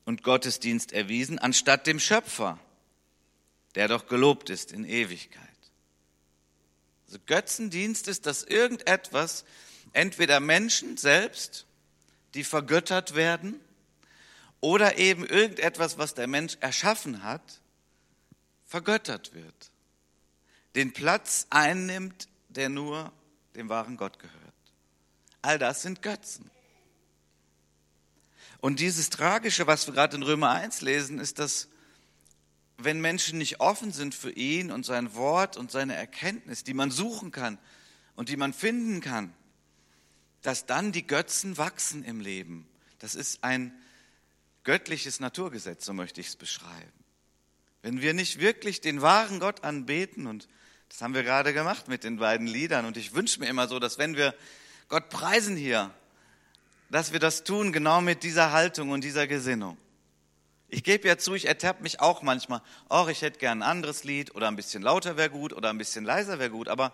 und 0.04 0.22
Gottesdienst 0.22 0.92
erwiesen, 0.92 1.40
anstatt 1.40 1.88
dem 1.88 1.98
Schöpfer, 1.98 2.60
der 3.74 3.88
doch 3.88 4.06
gelobt 4.06 4.48
ist 4.48 4.70
in 4.70 4.84
Ewigkeit. 4.84 5.42
Also 7.08 7.18
Götzendienst 7.26 8.06
ist, 8.06 8.24
dass 8.24 8.44
irgendetwas, 8.44 9.44
entweder 9.94 10.38
Menschen 10.38 10.96
selbst, 10.96 11.66
die 12.34 12.44
vergöttert 12.44 13.16
werden, 13.16 13.58
oder 14.64 14.96
eben 14.96 15.26
irgendetwas, 15.26 15.98
was 15.98 16.14
der 16.14 16.26
Mensch 16.26 16.56
erschaffen 16.60 17.22
hat, 17.22 17.60
vergöttert 18.64 19.34
wird, 19.34 19.70
den 20.74 20.94
Platz 20.94 21.46
einnimmt, 21.50 22.28
der 22.48 22.70
nur 22.70 23.12
dem 23.56 23.68
wahren 23.68 23.98
Gott 23.98 24.18
gehört. 24.18 24.54
All 25.42 25.58
das 25.58 25.82
sind 25.82 26.00
Götzen. 26.00 26.50
Und 28.58 28.80
dieses 28.80 29.10
Tragische, 29.10 29.66
was 29.66 29.86
wir 29.86 29.92
gerade 29.92 30.16
in 30.16 30.22
Römer 30.22 30.52
1 30.52 30.80
lesen, 30.80 31.18
ist, 31.18 31.38
dass 31.38 31.68
wenn 32.78 33.02
Menschen 33.02 33.36
nicht 33.36 33.60
offen 33.60 33.92
sind 33.92 34.14
für 34.14 34.30
ihn 34.30 34.72
und 34.72 34.86
sein 34.86 35.14
Wort 35.14 35.58
und 35.58 35.72
seine 35.72 35.94
Erkenntnis, 35.94 36.64
die 36.64 36.72
man 36.72 36.90
suchen 36.90 37.32
kann 37.32 37.58
und 38.16 38.30
die 38.30 38.38
man 38.38 38.54
finden 38.54 39.02
kann, 39.02 39.34
dass 40.40 40.64
dann 40.64 40.90
die 40.90 41.06
Götzen 41.06 41.58
wachsen 41.58 42.02
im 42.02 42.20
Leben. 42.20 42.66
Das 42.98 43.14
ist 43.14 43.44
ein 43.44 43.78
göttliches 44.64 45.20
Naturgesetz, 45.20 45.84
so 45.84 45.92
möchte 45.92 46.20
ich 46.20 46.28
es 46.28 46.36
beschreiben. 46.36 46.92
Wenn 47.82 48.00
wir 48.00 48.14
nicht 48.14 48.40
wirklich 48.40 48.80
den 48.80 49.02
wahren 49.02 49.40
Gott 49.40 49.62
anbeten, 49.62 50.26
und 50.26 50.48
das 50.88 51.02
haben 51.02 51.14
wir 51.14 51.22
gerade 51.22 51.52
gemacht 51.52 51.86
mit 51.86 52.02
den 52.02 52.16
beiden 52.16 52.46
Liedern, 52.46 52.86
und 52.86 52.96
ich 52.96 53.14
wünsche 53.14 53.40
mir 53.40 53.46
immer 53.46 53.68
so, 53.68 53.78
dass 53.78 53.98
wenn 53.98 54.16
wir 54.16 54.34
Gott 54.88 55.10
preisen 55.10 55.56
hier, 55.56 55.92
dass 56.90 57.12
wir 57.12 57.20
das 57.20 57.44
tun, 57.44 57.72
genau 57.72 58.00
mit 58.00 58.22
dieser 58.22 58.52
Haltung 58.52 58.90
und 58.90 59.04
dieser 59.04 59.26
Gesinnung. 59.26 59.76
Ich 60.68 60.82
gebe 60.82 61.06
ja 61.06 61.18
zu, 61.18 61.34
ich 61.34 61.46
ertappe 61.46 61.82
mich 61.82 62.00
auch 62.00 62.22
manchmal, 62.22 62.62
oh, 62.88 63.06
ich 63.10 63.22
hätte 63.22 63.38
gern 63.38 63.62
ein 63.62 63.68
anderes 63.68 64.04
Lied 64.04 64.34
oder 64.34 64.48
ein 64.48 64.56
bisschen 64.56 64.82
lauter 64.82 65.16
wäre 65.16 65.30
gut 65.30 65.52
oder 65.52 65.70
ein 65.70 65.78
bisschen 65.78 66.04
leiser 66.04 66.38
wäre 66.38 66.50
gut, 66.50 66.68
aber 66.68 66.92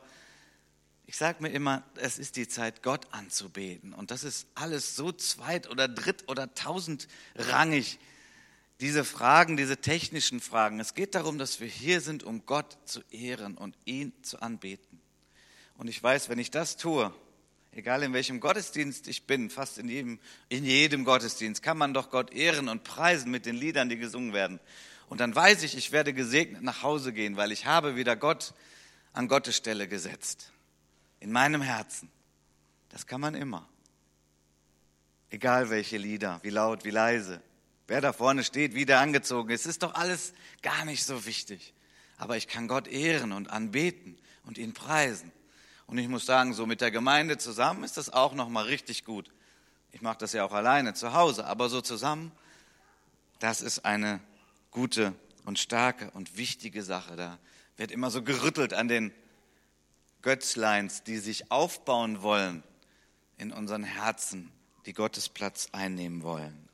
ich 1.10 1.16
sage 1.16 1.42
mir 1.42 1.48
immer, 1.48 1.82
es 1.96 2.20
ist 2.20 2.36
die 2.36 2.46
Zeit, 2.46 2.84
Gott 2.84 3.08
anzubeten. 3.10 3.94
Und 3.94 4.12
das 4.12 4.22
ist 4.22 4.46
alles 4.54 4.94
so 4.94 5.10
zweit- 5.10 5.68
oder 5.68 5.88
dritt- 5.88 6.28
oder 6.28 6.54
tausendrangig. 6.54 7.98
Diese 8.78 9.04
Fragen, 9.04 9.56
diese 9.56 9.78
technischen 9.78 10.40
Fragen. 10.40 10.78
Es 10.78 10.94
geht 10.94 11.16
darum, 11.16 11.36
dass 11.36 11.58
wir 11.58 11.66
hier 11.66 12.00
sind, 12.00 12.22
um 12.22 12.46
Gott 12.46 12.78
zu 12.84 13.00
ehren 13.10 13.58
und 13.58 13.76
ihn 13.86 14.12
zu 14.22 14.40
anbeten. 14.40 15.00
Und 15.76 15.88
ich 15.88 16.00
weiß, 16.00 16.28
wenn 16.28 16.38
ich 16.38 16.52
das 16.52 16.76
tue, 16.76 17.12
egal 17.72 18.04
in 18.04 18.12
welchem 18.12 18.38
Gottesdienst 18.38 19.08
ich 19.08 19.26
bin, 19.26 19.50
fast 19.50 19.78
in 19.78 19.88
jedem, 19.88 20.20
in 20.48 20.64
jedem 20.64 21.04
Gottesdienst, 21.04 21.60
kann 21.60 21.76
man 21.76 21.92
doch 21.92 22.10
Gott 22.10 22.32
ehren 22.32 22.68
und 22.68 22.84
preisen 22.84 23.32
mit 23.32 23.46
den 23.46 23.56
Liedern, 23.56 23.88
die 23.88 23.98
gesungen 23.98 24.32
werden. 24.32 24.60
Und 25.08 25.18
dann 25.18 25.34
weiß 25.34 25.64
ich, 25.64 25.76
ich 25.76 25.90
werde 25.90 26.12
gesegnet 26.14 26.62
nach 26.62 26.84
Hause 26.84 27.12
gehen, 27.12 27.36
weil 27.36 27.50
ich 27.50 27.66
habe 27.66 27.96
wieder 27.96 28.14
Gott 28.14 28.54
an 29.12 29.26
Gottes 29.26 29.56
Stelle 29.56 29.88
gesetzt. 29.88 30.52
In 31.20 31.32
meinem 31.32 31.62
Herzen. 31.62 32.10
Das 32.88 33.06
kann 33.06 33.20
man 33.20 33.34
immer. 33.34 33.68
Egal 35.30 35.70
welche 35.70 35.96
Lieder, 35.96 36.40
wie 36.42 36.50
laut, 36.50 36.84
wie 36.84 36.90
leise, 36.90 37.40
wer 37.86 38.00
da 38.00 38.12
vorne 38.12 38.42
steht, 38.42 38.74
wie 38.74 38.84
der 38.84 39.00
angezogen 39.00 39.50
ist, 39.50 39.66
ist 39.66 39.82
doch 39.82 39.94
alles 39.94 40.32
gar 40.62 40.84
nicht 40.84 41.04
so 41.04 41.24
wichtig. 41.24 41.72
Aber 42.18 42.36
ich 42.36 42.48
kann 42.48 42.68
Gott 42.68 42.88
ehren 42.88 43.32
und 43.32 43.48
anbeten 43.50 44.18
und 44.44 44.58
ihn 44.58 44.74
preisen. 44.74 45.30
Und 45.86 45.98
ich 45.98 46.08
muss 46.08 46.26
sagen, 46.26 46.52
so 46.54 46.66
mit 46.66 46.80
der 46.80 46.90
Gemeinde 46.90 47.38
zusammen 47.38 47.84
ist 47.84 47.96
das 47.96 48.10
auch 48.10 48.34
nochmal 48.34 48.64
richtig 48.64 49.04
gut. 49.04 49.30
Ich 49.92 50.02
mache 50.02 50.18
das 50.18 50.32
ja 50.32 50.44
auch 50.44 50.52
alleine 50.52 50.94
zu 50.94 51.12
Hause, 51.14 51.46
aber 51.46 51.68
so 51.68 51.80
zusammen, 51.80 52.32
das 53.40 53.60
ist 53.60 53.84
eine 53.84 54.20
gute 54.70 55.14
und 55.44 55.58
starke 55.58 56.10
und 56.12 56.36
wichtige 56.36 56.82
Sache. 56.82 57.16
Da 57.16 57.38
wird 57.76 57.90
immer 57.90 58.10
so 58.10 58.22
gerüttelt 58.22 58.72
an 58.74 58.88
den 58.88 59.12
Götzleins, 60.22 61.02
die 61.02 61.18
sich 61.18 61.50
aufbauen 61.50 62.22
wollen 62.22 62.62
in 63.38 63.52
unseren 63.52 63.84
Herzen, 63.84 64.52
die 64.86 64.92
Gottes 64.92 65.28
Platz 65.28 65.68
einnehmen 65.72 66.22
wollen. 66.22 66.68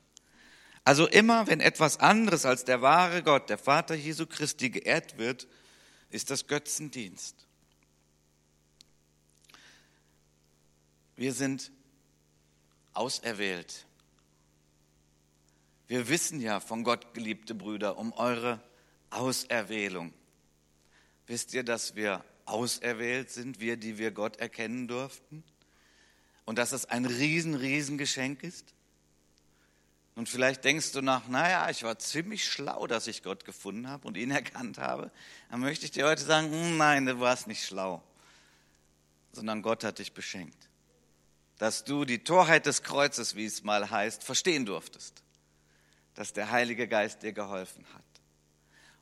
Also 0.83 1.07
immer, 1.07 1.47
wenn 1.47 1.59
etwas 1.59 1.99
anderes 1.99 2.45
als 2.45 2.63
der 2.63 2.81
wahre 2.81 3.21
Gott, 3.21 3.49
der 3.49 3.57
Vater 3.57 3.95
Jesu 3.95 4.25
Christi, 4.25 4.69
geehrt 4.69 5.17
wird, 5.17 5.47
ist 6.09 6.29
das 6.29 6.47
Götzendienst. 6.47 7.45
Wir 11.17 11.33
sind 11.33 11.71
auserwählt. 12.93 13.85
Wir 15.87 16.07
wissen 16.09 16.39
ja 16.39 16.59
von 16.59 16.83
Gott, 16.83 17.13
geliebte 17.13 17.55
Brüder, 17.55 17.97
um 17.97 18.13
eure 18.13 18.61
Auserwählung. 19.09 20.13
Wisst 21.27 21.53
ihr, 21.53 21.63
dass 21.63 21.95
wir 21.95 22.23
auserwählt 22.47 23.29
sind, 23.29 23.59
wir, 23.59 23.77
die 23.77 23.97
wir 23.97 24.11
Gott 24.11 24.37
erkennen 24.37 24.87
durften? 24.87 25.43
Und 26.45 26.57
dass 26.57 26.71
es 26.71 26.85
ein 26.85 27.05
riesen, 27.05 27.55
riesen 27.55 27.97
Geschenk 27.97 28.43
ist? 28.43 28.73
Und 30.15 30.29
vielleicht 30.29 30.63
denkst 30.63 30.93
du 30.93 31.01
nach, 31.01 31.27
naja, 31.27 31.69
ich 31.69 31.83
war 31.83 31.99
ziemlich 31.99 32.45
schlau, 32.45 32.87
dass 32.87 33.07
ich 33.07 33.21
Gott 33.21 33.45
gefunden 33.45 33.87
habe 33.89 34.07
und 34.07 34.17
ihn 34.17 34.31
erkannt 34.31 34.77
habe. 34.77 35.11
Dann 35.51 35.59
möchte 35.59 35.85
ich 35.85 35.91
dir 35.91 36.07
heute 36.07 36.23
sagen, 36.23 36.51
hm, 36.51 36.77
nein, 36.77 37.05
du 37.05 37.19
warst 37.19 37.47
nicht 37.47 37.65
schlau, 37.65 38.01
sondern 39.31 39.61
Gott 39.61 39.83
hat 39.83 39.99
dich 39.99 40.13
beschenkt 40.13 40.67
dass 41.57 41.83
du 41.83 42.05
die 42.05 42.23
Torheit 42.23 42.65
des 42.65 42.83
Kreuzes, 42.83 43.35
wie 43.35 43.45
es 43.45 43.63
mal 43.63 43.89
heißt, 43.89 44.23
verstehen 44.23 44.65
durftest, 44.65 45.23
dass 46.13 46.33
der 46.33 46.51
Heilige 46.51 46.87
Geist 46.87 47.23
dir 47.23 47.33
geholfen 47.33 47.85
hat. 47.93 48.03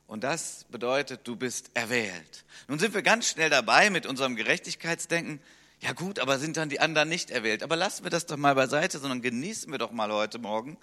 Und 0.06 0.22
das 0.22 0.64
bedeutet, 0.70 1.26
du 1.26 1.36
bist 1.36 1.70
erwählt. 1.74 2.44
Nun 2.68 2.78
sind 2.78 2.94
wir 2.94 3.02
ganz 3.02 3.28
schnell 3.28 3.50
dabei 3.50 3.90
mit 3.90 4.06
unserem 4.06 4.36
Gerechtigkeitsdenken. 4.36 5.40
Ja 5.80 5.92
gut, 5.92 6.20
aber 6.20 6.38
sind 6.38 6.56
dann 6.56 6.68
die 6.68 6.80
anderen 6.80 7.08
nicht 7.08 7.30
erwählt? 7.30 7.62
Aber 7.62 7.76
lassen 7.76 8.04
wir 8.04 8.10
das 8.10 8.26
doch 8.26 8.36
mal 8.36 8.54
beiseite, 8.54 8.98
sondern 8.98 9.20
genießen 9.20 9.70
wir 9.70 9.78
doch 9.78 9.90
mal 9.90 10.10
heute 10.12 10.38
Morgen, 10.38 10.78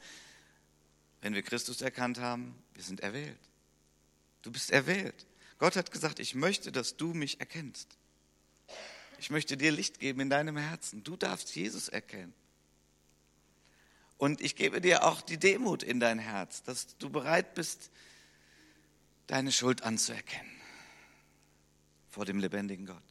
wenn 1.22 1.34
wir 1.34 1.42
Christus 1.42 1.82
erkannt 1.82 2.20
haben, 2.20 2.54
wir 2.74 2.84
sind 2.84 3.00
erwählt. 3.00 3.40
Du 4.42 4.52
bist 4.52 4.72
erwählt. 4.72 5.26
Gott 5.58 5.78
hat 5.78 5.92
gesagt, 5.92 6.20
ich 6.20 6.36
möchte, 6.36 6.74
dass 6.74 6.98
du 6.98 7.14
mich 7.14 7.40
erkennst. 7.40 7.98
Ich 9.20 9.30
möchte 9.30 9.56
dir 9.56 9.72
Licht 9.72 10.00
geben 10.00 10.20
in 10.20 10.30
deinem 10.30 10.58
Herzen. 10.58 11.02
Du 11.06 11.16
darfst 11.16 11.56
Jesus 11.56 11.88
erkennen. 11.88 12.34
Und 14.18 14.42
ich 14.42 14.58
gebe 14.58 14.82
dir 14.82 15.06
auch 15.06 15.22
die 15.22 15.38
Demut 15.38 15.82
in 15.82 16.02
dein 16.02 16.20
Herz, 16.20 16.64
dass 16.64 16.98
du 16.98 17.10
bereit 17.10 17.56
bist, 17.56 17.90
deine 19.28 19.52
Schuld 19.52 19.84
anzuerkennen 19.84 20.52
vor 22.10 22.26
dem 22.26 22.40
lebendigen 22.40 22.86
Gott. 22.86 23.04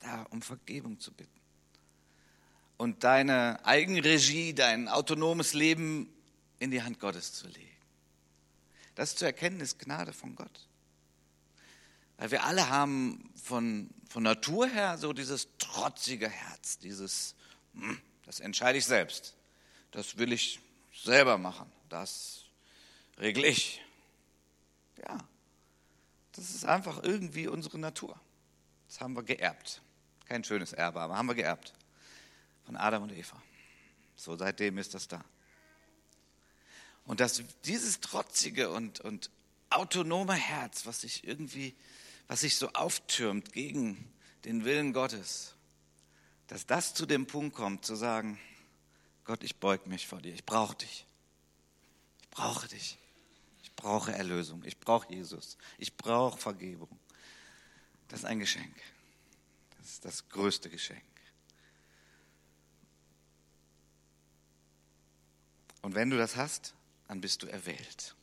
Da 0.00 0.22
um 0.30 0.42
Vergebung 0.42 1.00
zu 1.00 1.12
bitten. 1.12 1.30
und 2.76 3.04
deine 3.04 3.64
Eigenregie, 3.64 4.52
dein 4.52 4.88
autonomes 4.88 5.54
Leben 5.54 6.12
in 6.58 6.70
die 6.70 6.82
Hand 6.82 6.98
Gottes 6.98 7.32
zu 7.32 7.46
legen. 7.46 7.76
Das 8.94 9.16
zu 9.16 9.24
erkennen 9.24 9.60
ist 9.60 9.78
Gnade 9.78 10.12
von 10.12 10.34
Gott. 10.36 10.68
Weil 12.16 12.30
wir 12.30 12.44
alle 12.44 12.68
haben 12.68 13.30
von, 13.42 13.90
von 14.08 14.22
Natur 14.22 14.68
her 14.68 14.98
so 14.98 15.12
dieses 15.12 15.48
trotzige 15.58 16.28
Herz, 16.28 16.78
dieses, 16.78 17.34
hm, 17.74 18.00
das 18.24 18.40
entscheide 18.40 18.78
ich 18.78 18.84
selbst. 18.84 19.34
Das 19.90 20.18
will 20.18 20.32
ich 20.32 20.60
selber 20.92 21.38
machen. 21.38 21.70
Das 21.88 22.44
regle 23.18 23.46
ich. 23.46 23.80
Ja, 24.98 25.18
das 26.36 26.54
ist 26.54 26.64
einfach 26.64 27.02
irgendwie 27.02 27.46
unsere 27.46 27.78
Natur. 27.78 28.18
Das 28.88 29.00
haben 29.00 29.14
wir 29.14 29.22
geerbt. 29.22 29.82
Kein 30.26 30.44
schönes 30.44 30.72
Erbe, 30.72 31.00
aber 31.00 31.16
haben 31.16 31.26
wir 31.26 31.34
geerbt. 31.34 31.72
Von 32.64 32.76
Adam 32.76 33.04
und 33.04 33.12
Eva. 33.12 33.40
So 34.16 34.36
seitdem 34.36 34.78
ist 34.78 34.94
das 34.94 35.08
da. 35.08 35.24
Und 37.04 37.20
dass 37.20 37.42
dieses 37.64 38.00
trotzige 38.00 38.70
und, 38.70 39.00
und 39.00 39.30
autonome 39.70 40.34
Herz, 40.34 40.86
was 40.86 41.02
sich 41.02 41.24
irgendwie, 41.26 41.74
was 42.26 42.40
sich 42.40 42.56
so 42.56 42.70
auftürmt 42.72 43.52
gegen 43.52 44.12
den 44.44 44.64
Willen 44.64 44.92
Gottes, 44.92 45.54
dass 46.46 46.66
das 46.66 46.94
zu 46.94 47.06
dem 47.06 47.26
Punkt 47.26 47.54
kommt, 47.54 47.84
zu 47.84 47.94
sagen, 47.94 48.38
Gott, 49.24 49.42
ich 49.42 49.56
beug 49.56 49.86
mich 49.86 50.06
vor 50.06 50.20
dir, 50.20 50.34
ich 50.34 50.44
brauche 50.44 50.76
dich. 50.76 51.06
Ich 52.22 52.30
brauche 52.30 52.68
dich. 52.68 52.98
Ich 53.84 53.90
brauche 53.90 54.12
Erlösung. 54.12 54.64
Ich 54.64 54.80
brauche 54.80 55.12
Jesus. 55.12 55.58
Ich 55.76 55.94
brauche 55.94 56.38
Vergebung. 56.38 56.88
Das 58.08 58.20
ist 58.20 58.24
ein 58.24 58.38
Geschenk. 58.38 58.74
Das 59.76 59.90
ist 59.90 60.04
das 60.06 60.26
größte 60.30 60.70
Geschenk. 60.70 61.02
Und 65.82 65.94
wenn 65.94 66.08
du 66.08 66.16
das 66.16 66.36
hast, 66.36 66.72
dann 67.08 67.20
bist 67.20 67.42
du 67.42 67.46
erwählt. 67.46 68.14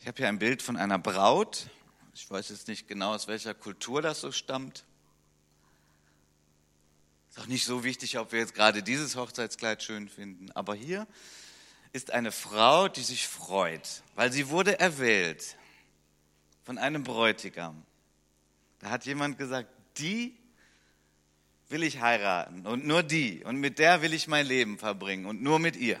Ich 0.00 0.08
habe 0.08 0.16
hier 0.16 0.28
ein 0.28 0.40
Bild 0.40 0.60
von 0.60 0.76
einer 0.76 0.98
Braut. 0.98 1.70
Ich 2.14 2.28
weiß 2.28 2.48
jetzt 2.48 2.66
nicht 2.66 2.88
genau, 2.88 3.14
aus 3.14 3.28
welcher 3.28 3.54
Kultur 3.54 4.02
das 4.02 4.22
so 4.22 4.32
stammt. 4.32 4.84
Ist 7.34 7.40
auch 7.40 7.46
nicht 7.48 7.64
so 7.64 7.82
wichtig, 7.82 8.16
ob 8.18 8.30
wir 8.30 8.38
jetzt 8.38 8.54
gerade 8.54 8.84
dieses 8.84 9.16
Hochzeitskleid 9.16 9.82
schön 9.82 10.08
finden. 10.08 10.52
Aber 10.52 10.76
hier 10.76 11.04
ist 11.92 12.12
eine 12.12 12.30
Frau, 12.30 12.86
die 12.86 13.02
sich 13.02 13.26
freut, 13.26 14.04
weil 14.14 14.30
sie 14.30 14.50
wurde 14.50 14.78
erwählt 14.78 15.56
von 16.62 16.78
einem 16.78 17.02
Bräutigam. 17.02 17.82
Da 18.78 18.90
hat 18.90 19.04
jemand 19.04 19.36
gesagt, 19.36 19.68
die 19.96 20.36
will 21.70 21.82
ich 21.82 22.00
heiraten 22.00 22.68
und 22.68 22.86
nur 22.86 23.02
die 23.02 23.42
und 23.42 23.56
mit 23.56 23.80
der 23.80 24.00
will 24.00 24.14
ich 24.14 24.28
mein 24.28 24.46
Leben 24.46 24.78
verbringen 24.78 25.26
und 25.26 25.42
nur 25.42 25.58
mit 25.58 25.74
ihr. 25.74 26.00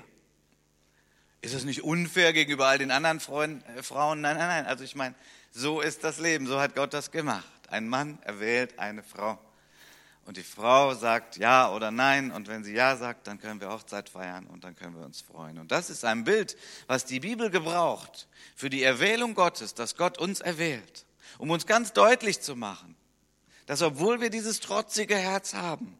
Ist 1.40 1.52
das 1.52 1.64
nicht 1.64 1.82
unfair 1.82 2.32
gegenüber 2.32 2.68
all 2.68 2.78
den 2.78 2.92
anderen 2.92 3.18
Freund, 3.18 3.66
äh, 3.70 3.82
Frauen? 3.82 4.20
Nein, 4.20 4.36
nein, 4.36 4.46
nein. 4.46 4.66
Also 4.66 4.84
ich 4.84 4.94
meine, 4.94 5.16
so 5.50 5.80
ist 5.80 6.04
das 6.04 6.20
Leben, 6.20 6.46
so 6.46 6.60
hat 6.60 6.76
Gott 6.76 6.94
das 6.94 7.10
gemacht. 7.10 7.44
Ein 7.70 7.88
Mann 7.88 8.20
erwählt 8.22 8.78
eine 8.78 9.02
Frau. 9.02 9.36
Und 10.24 10.36
die 10.36 10.42
Frau 10.42 10.94
sagt 10.94 11.36
ja 11.36 11.70
oder 11.70 11.90
nein. 11.90 12.30
Und 12.30 12.48
wenn 12.48 12.64
sie 12.64 12.72
ja 12.72 12.96
sagt, 12.96 13.26
dann 13.26 13.38
können 13.38 13.60
wir 13.60 13.70
Hochzeit 13.70 14.08
feiern 14.08 14.46
und 14.46 14.64
dann 14.64 14.74
können 14.74 14.96
wir 14.96 15.04
uns 15.04 15.20
freuen. 15.20 15.58
Und 15.58 15.70
das 15.70 15.90
ist 15.90 16.04
ein 16.04 16.24
Bild, 16.24 16.56
was 16.86 17.04
die 17.04 17.20
Bibel 17.20 17.50
gebraucht 17.50 18.28
für 18.54 18.70
die 18.70 18.82
Erwählung 18.82 19.34
Gottes, 19.34 19.74
dass 19.74 19.96
Gott 19.96 20.18
uns 20.18 20.40
erwählt, 20.40 21.06
um 21.38 21.50
uns 21.50 21.66
ganz 21.66 21.92
deutlich 21.92 22.40
zu 22.40 22.56
machen, 22.56 22.96
dass 23.66 23.82
obwohl 23.82 24.20
wir 24.20 24.30
dieses 24.30 24.60
trotzige 24.60 25.16
Herz 25.16 25.54
haben, 25.54 25.98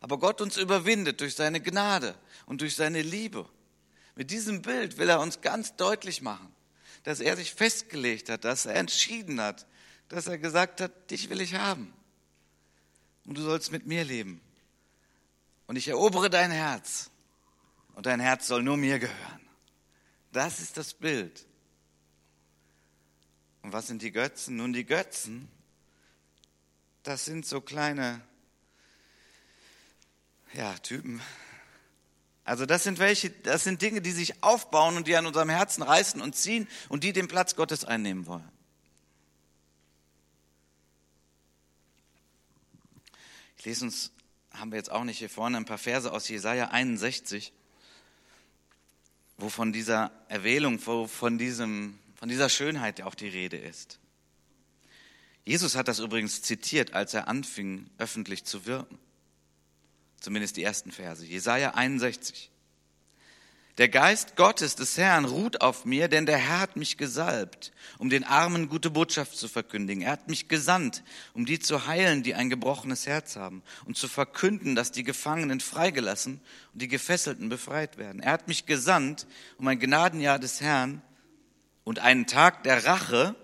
aber 0.00 0.18
Gott 0.18 0.40
uns 0.40 0.56
überwindet 0.56 1.20
durch 1.20 1.34
seine 1.34 1.60
Gnade 1.60 2.14
und 2.46 2.60
durch 2.60 2.74
seine 2.74 3.02
Liebe 3.02 3.46
mit 4.20 4.30
diesem 4.30 4.62
Bild 4.62 4.98
will 4.98 5.08
er 5.08 5.20
uns 5.20 5.40
ganz 5.40 5.76
deutlich 5.76 6.20
machen, 6.22 6.54
dass 7.04 7.20
er 7.20 7.36
sich 7.36 7.54
festgelegt 7.54 8.28
hat, 8.28 8.44
dass 8.44 8.66
er 8.66 8.74
entschieden 8.74 9.40
hat, 9.40 9.66
dass 10.08 10.26
er 10.26 10.38
gesagt 10.38 10.80
hat, 10.80 11.10
dich 11.10 11.30
will 11.30 11.40
ich 11.40 11.54
haben. 11.54 11.94
Und 13.26 13.36
du 13.36 13.42
sollst 13.42 13.72
mit 13.72 13.86
mir 13.86 14.04
leben. 14.04 14.40
Und 15.66 15.76
ich 15.76 15.88
erobere 15.88 16.30
dein 16.30 16.50
Herz. 16.50 17.10
Und 17.94 18.06
dein 18.06 18.20
Herz 18.20 18.46
soll 18.46 18.62
nur 18.62 18.76
mir 18.76 18.98
gehören. 18.98 19.40
Das 20.32 20.60
ist 20.60 20.76
das 20.76 20.94
Bild. 20.94 21.46
Und 23.62 23.72
was 23.72 23.86
sind 23.86 24.02
die 24.02 24.12
Götzen? 24.12 24.56
Nun, 24.56 24.72
die 24.72 24.86
Götzen, 24.86 25.48
das 27.02 27.24
sind 27.24 27.46
so 27.46 27.60
kleine 27.60 28.20
ja, 30.52 30.74
Typen, 30.78 31.20
also 32.50 32.66
das 32.66 32.82
sind 32.82 32.98
welche, 32.98 33.30
das 33.30 33.62
sind 33.62 33.80
Dinge, 33.80 34.00
die 34.00 34.10
sich 34.10 34.42
aufbauen 34.42 34.96
und 34.96 35.06
die 35.06 35.16
an 35.16 35.24
unserem 35.24 35.50
Herzen 35.50 35.82
reißen 35.82 36.20
und 36.20 36.34
ziehen 36.34 36.66
und 36.88 37.04
die 37.04 37.12
den 37.12 37.28
Platz 37.28 37.54
Gottes 37.54 37.84
einnehmen 37.84 38.26
wollen. 38.26 38.50
Ich 43.60 43.66
lese 43.66 43.84
uns, 43.84 44.10
haben 44.52 44.72
wir 44.72 44.78
jetzt 44.78 44.90
auch 44.90 45.04
nicht 45.04 45.18
hier 45.18 45.28
vorne, 45.28 45.58
ein 45.58 45.66
paar 45.66 45.76
Verse 45.76 46.10
aus 46.10 46.26
Jesaja 46.30 46.68
61, 46.68 47.52
wo 49.36 49.50
von 49.50 49.70
dieser 49.70 50.10
Erwählung, 50.28 50.80
wo 50.86 51.06
von, 51.06 51.36
diesem, 51.36 51.98
von 52.14 52.30
dieser 52.30 52.48
Schönheit 52.48 53.02
auch 53.02 53.14
die 53.14 53.28
Rede 53.28 53.58
ist. 53.58 53.98
Jesus 55.44 55.76
hat 55.76 55.88
das 55.88 55.98
übrigens 55.98 56.40
zitiert, 56.40 56.94
als 56.94 57.12
er 57.12 57.28
anfing, 57.28 57.90
öffentlich 57.98 58.44
zu 58.44 58.64
wirken. 58.64 58.98
Zumindest 60.20 60.56
die 60.56 60.62
ersten 60.62 60.90
Verse. 60.90 61.26
Jesaja 61.26 61.74
61. 61.74 62.50
Der 63.80 63.88
Geist 63.88 64.36
Gottes 64.36 64.76
des 64.76 64.98
Herrn 64.98 65.24
ruht 65.24 65.62
auf 65.62 65.86
mir, 65.86 66.08
denn 66.08 66.26
der 66.26 66.36
Herr 66.36 66.60
hat 66.60 66.76
mich 66.76 66.98
gesalbt, 66.98 67.72
um 67.96 68.10
den 68.10 68.24
Armen 68.24 68.68
gute 68.68 68.90
Botschaft 68.90 69.38
zu 69.38 69.48
verkündigen. 69.48 70.02
Er 70.02 70.12
hat 70.12 70.28
mich 70.28 70.48
gesandt, 70.48 71.02
um 71.32 71.46
die 71.46 71.58
zu 71.58 71.86
heilen, 71.86 72.22
die 72.22 72.34
ein 72.34 72.50
gebrochenes 72.50 73.06
Herz 73.06 73.36
haben, 73.36 73.62
und 73.86 73.96
zu 73.96 74.06
verkünden, 74.06 74.74
dass 74.74 74.92
die 74.92 75.02
Gefangenen 75.02 75.60
freigelassen 75.60 76.42
und 76.74 76.82
die 76.82 76.88
Gefesselten 76.88 77.48
befreit 77.48 77.96
werden. 77.96 78.20
Er 78.20 78.32
hat 78.32 78.48
mich 78.48 78.66
gesandt, 78.66 79.26
um 79.56 79.66
ein 79.66 79.78
Gnadenjahr 79.78 80.38
des 80.38 80.60
Herrn 80.60 81.00
und 81.82 82.00
einen 82.00 82.26
Tag 82.26 82.64
der 82.64 82.84
Rache 82.84 83.34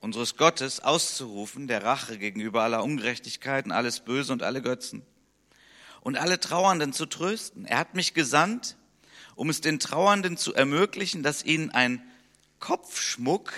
unseres 0.00 0.36
Gottes 0.36 0.80
auszurufen, 0.80 1.68
der 1.68 1.84
Rache 1.84 2.18
gegenüber 2.18 2.64
aller 2.64 2.82
Ungerechtigkeiten, 2.82 3.70
alles 3.70 4.00
Böse 4.00 4.32
und 4.32 4.42
alle 4.42 4.60
Götzen 4.60 5.06
und 6.00 6.16
alle 6.16 6.40
Trauernden 6.40 6.92
zu 6.92 7.06
trösten. 7.06 7.64
Er 7.64 7.78
hat 7.78 7.94
mich 7.94 8.12
gesandt, 8.12 8.76
um 9.36 9.50
es 9.50 9.60
den 9.60 9.78
Trauernden 9.78 10.36
zu 10.36 10.54
ermöglichen, 10.54 11.22
dass 11.22 11.44
ihnen 11.44 11.70
ein 11.70 12.02
Kopfschmuck 12.58 13.52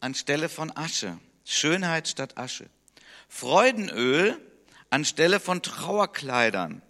anstelle 0.00 0.48
von 0.48 0.74
Asche, 0.76 1.18
Schönheit 1.44 2.08
statt 2.08 2.36
Asche, 2.38 2.68
Freudenöl 3.28 4.40
anstelle 4.90 5.40
von 5.40 5.62
Trauerkleidern 5.62 6.82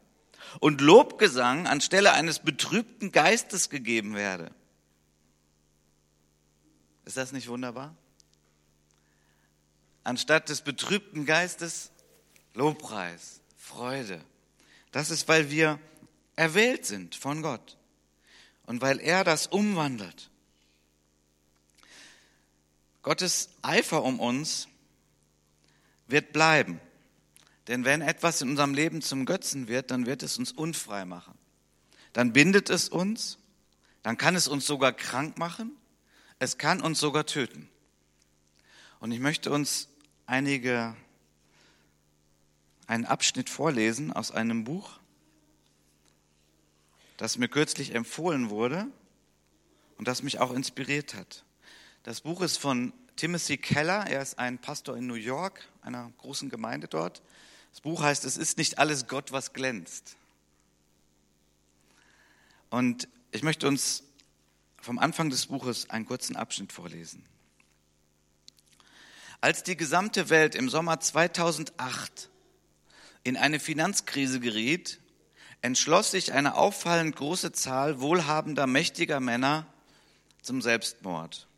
und 0.61 0.81
Lobgesang 0.81 1.67
anstelle 1.67 2.13
eines 2.13 2.39
betrübten 2.39 3.11
Geistes 3.13 3.69
gegeben 3.69 4.15
werde. 4.15 4.51
Ist 7.05 7.17
das 7.17 7.33
nicht 7.33 7.49
wunderbar? 7.49 7.95
Anstatt 10.05 10.49
des 10.49 10.61
betrübten 10.61 11.27
Geistes 11.27 11.91
Lobpreis, 12.53 13.41
Freude. 13.57 14.21
Das 14.93 15.11
ist, 15.11 15.27
weil 15.27 15.51
wir 15.51 15.81
erwählt 16.37 16.87
sind 16.87 17.17
von 17.17 17.43
Gott 17.43 17.77
und 18.67 18.81
weil 18.81 19.01
er 19.01 19.25
das 19.25 19.47
umwandelt. 19.47 20.31
Gottes 23.03 23.51
Eifer 23.63 24.03
um 24.03 24.19
uns 24.19 24.69
wird 26.07 26.33
bleiben. 26.33 26.81
Denn 27.69 27.85
wenn 27.85 28.03
etwas 28.03 28.43
in 28.43 28.51
unserem 28.51 28.75
Leben 28.75 29.03
zum 29.03 29.25
Götzen 29.27 29.69
wird, 29.69 29.91
dann 29.91 30.07
wird 30.07 30.23
es 30.23 30.39
uns 30.39 30.53
unfrei 30.53 31.05
machen. 31.05 31.35
Dann 32.13 32.33
bindet 32.33 32.71
es 32.71 32.89
uns, 32.89 33.39
dann 34.03 34.17
kann 34.17 34.37
es 34.37 34.49
uns 34.49 34.67
sogar 34.67 34.93
krank 34.93 35.39
machen, 35.39 35.73
es 36.39 36.59
kann 36.59 36.81
uns 36.81 36.99
sogar 36.99 37.27
töten. 37.27 37.69
Und 39.01 39.13
ich 39.13 39.21
möchte 39.21 39.51
uns 39.51 39.89
einige 40.27 40.95
einen 42.87 43.07
Abschnitt 43.07 43.51
vorlesen 43.51 44.13
aus 44.13 44.31
einem 44.31 44.65
Buch, 44.65 45.01
das 47.17 47.39
mir 47.39 47.49
kürzlich 47.49 47.95
empfohlen 47.95 48.51
wurde 48.51 48.87
und 49.99 50.09
das 50.09 50.23
mich 50.23 50.41
auch 50.41 50.53
inspiriert 50.53 51.15
hat. 51.15 51.45
Das 52.03 52.21
Buch 52.21 52.43
ist 52.43 52.59
von 52.59 52.93
Timothy 53.17 53.57
Keller, 53.57 54.07
er 54.07 54.23
ist 54.23 54.39
ein 54.39 54.59
Pastor 54.59 54.97
in 54.97 55.07
New 55.07 55.15
York, 55.15 55.69
einer 55.83 56.11
großen 56.19 56.51
Gemeinde 56.51 56.89
dort. 56.89 57.23
Das 57.71 57.81
Buch 57.81 58.03
heißt, 58.03 58.25
es 58.25 58.37
ist 58.37 58.59
nicht 58.59 58.79
alles 58.79 59.07
Gott, 59.07 59.33
was 59.33 59.53
glänzt. 59.53 60.17
Und 62.71 63.09
ich 63.31 63.43
möchte 63.43 63.69
uns 63.69 64.03
vom 64.81 64.99
Anfang 64.99 65.31
des 65.31 65.47
Buches 65.47 65.91
einen 65.91 66.07
kurzen 66.07 66.37
Abschnitt 66.37 66.73
vorlesen. 66.73 67.25
Als 69.41 69.63
die 69.63 69.77
gesamte 69.77 70.31
Welt 70.31 70.55
im 70.55 70.69
Sommer 70.69 71.01
2008 71.01 72.31
in 73.23 73.37
eine 73.37 73.61
Finanzkrise 73.61 74.41
geriet, 74.41 75.01
entschloss 75.65 76.11
sich 76.11 76.35
eine 76.35 76.57
auffallend 76.57 77.17
große 77.17 77.53
Zahl 77.53 78.03
wohlhabender, 78.03 78.67
mächtiger 78.67 79.19
Männer 79.19 79.67
zum 80.43 80.61
Selbstmord. 80.61 81.49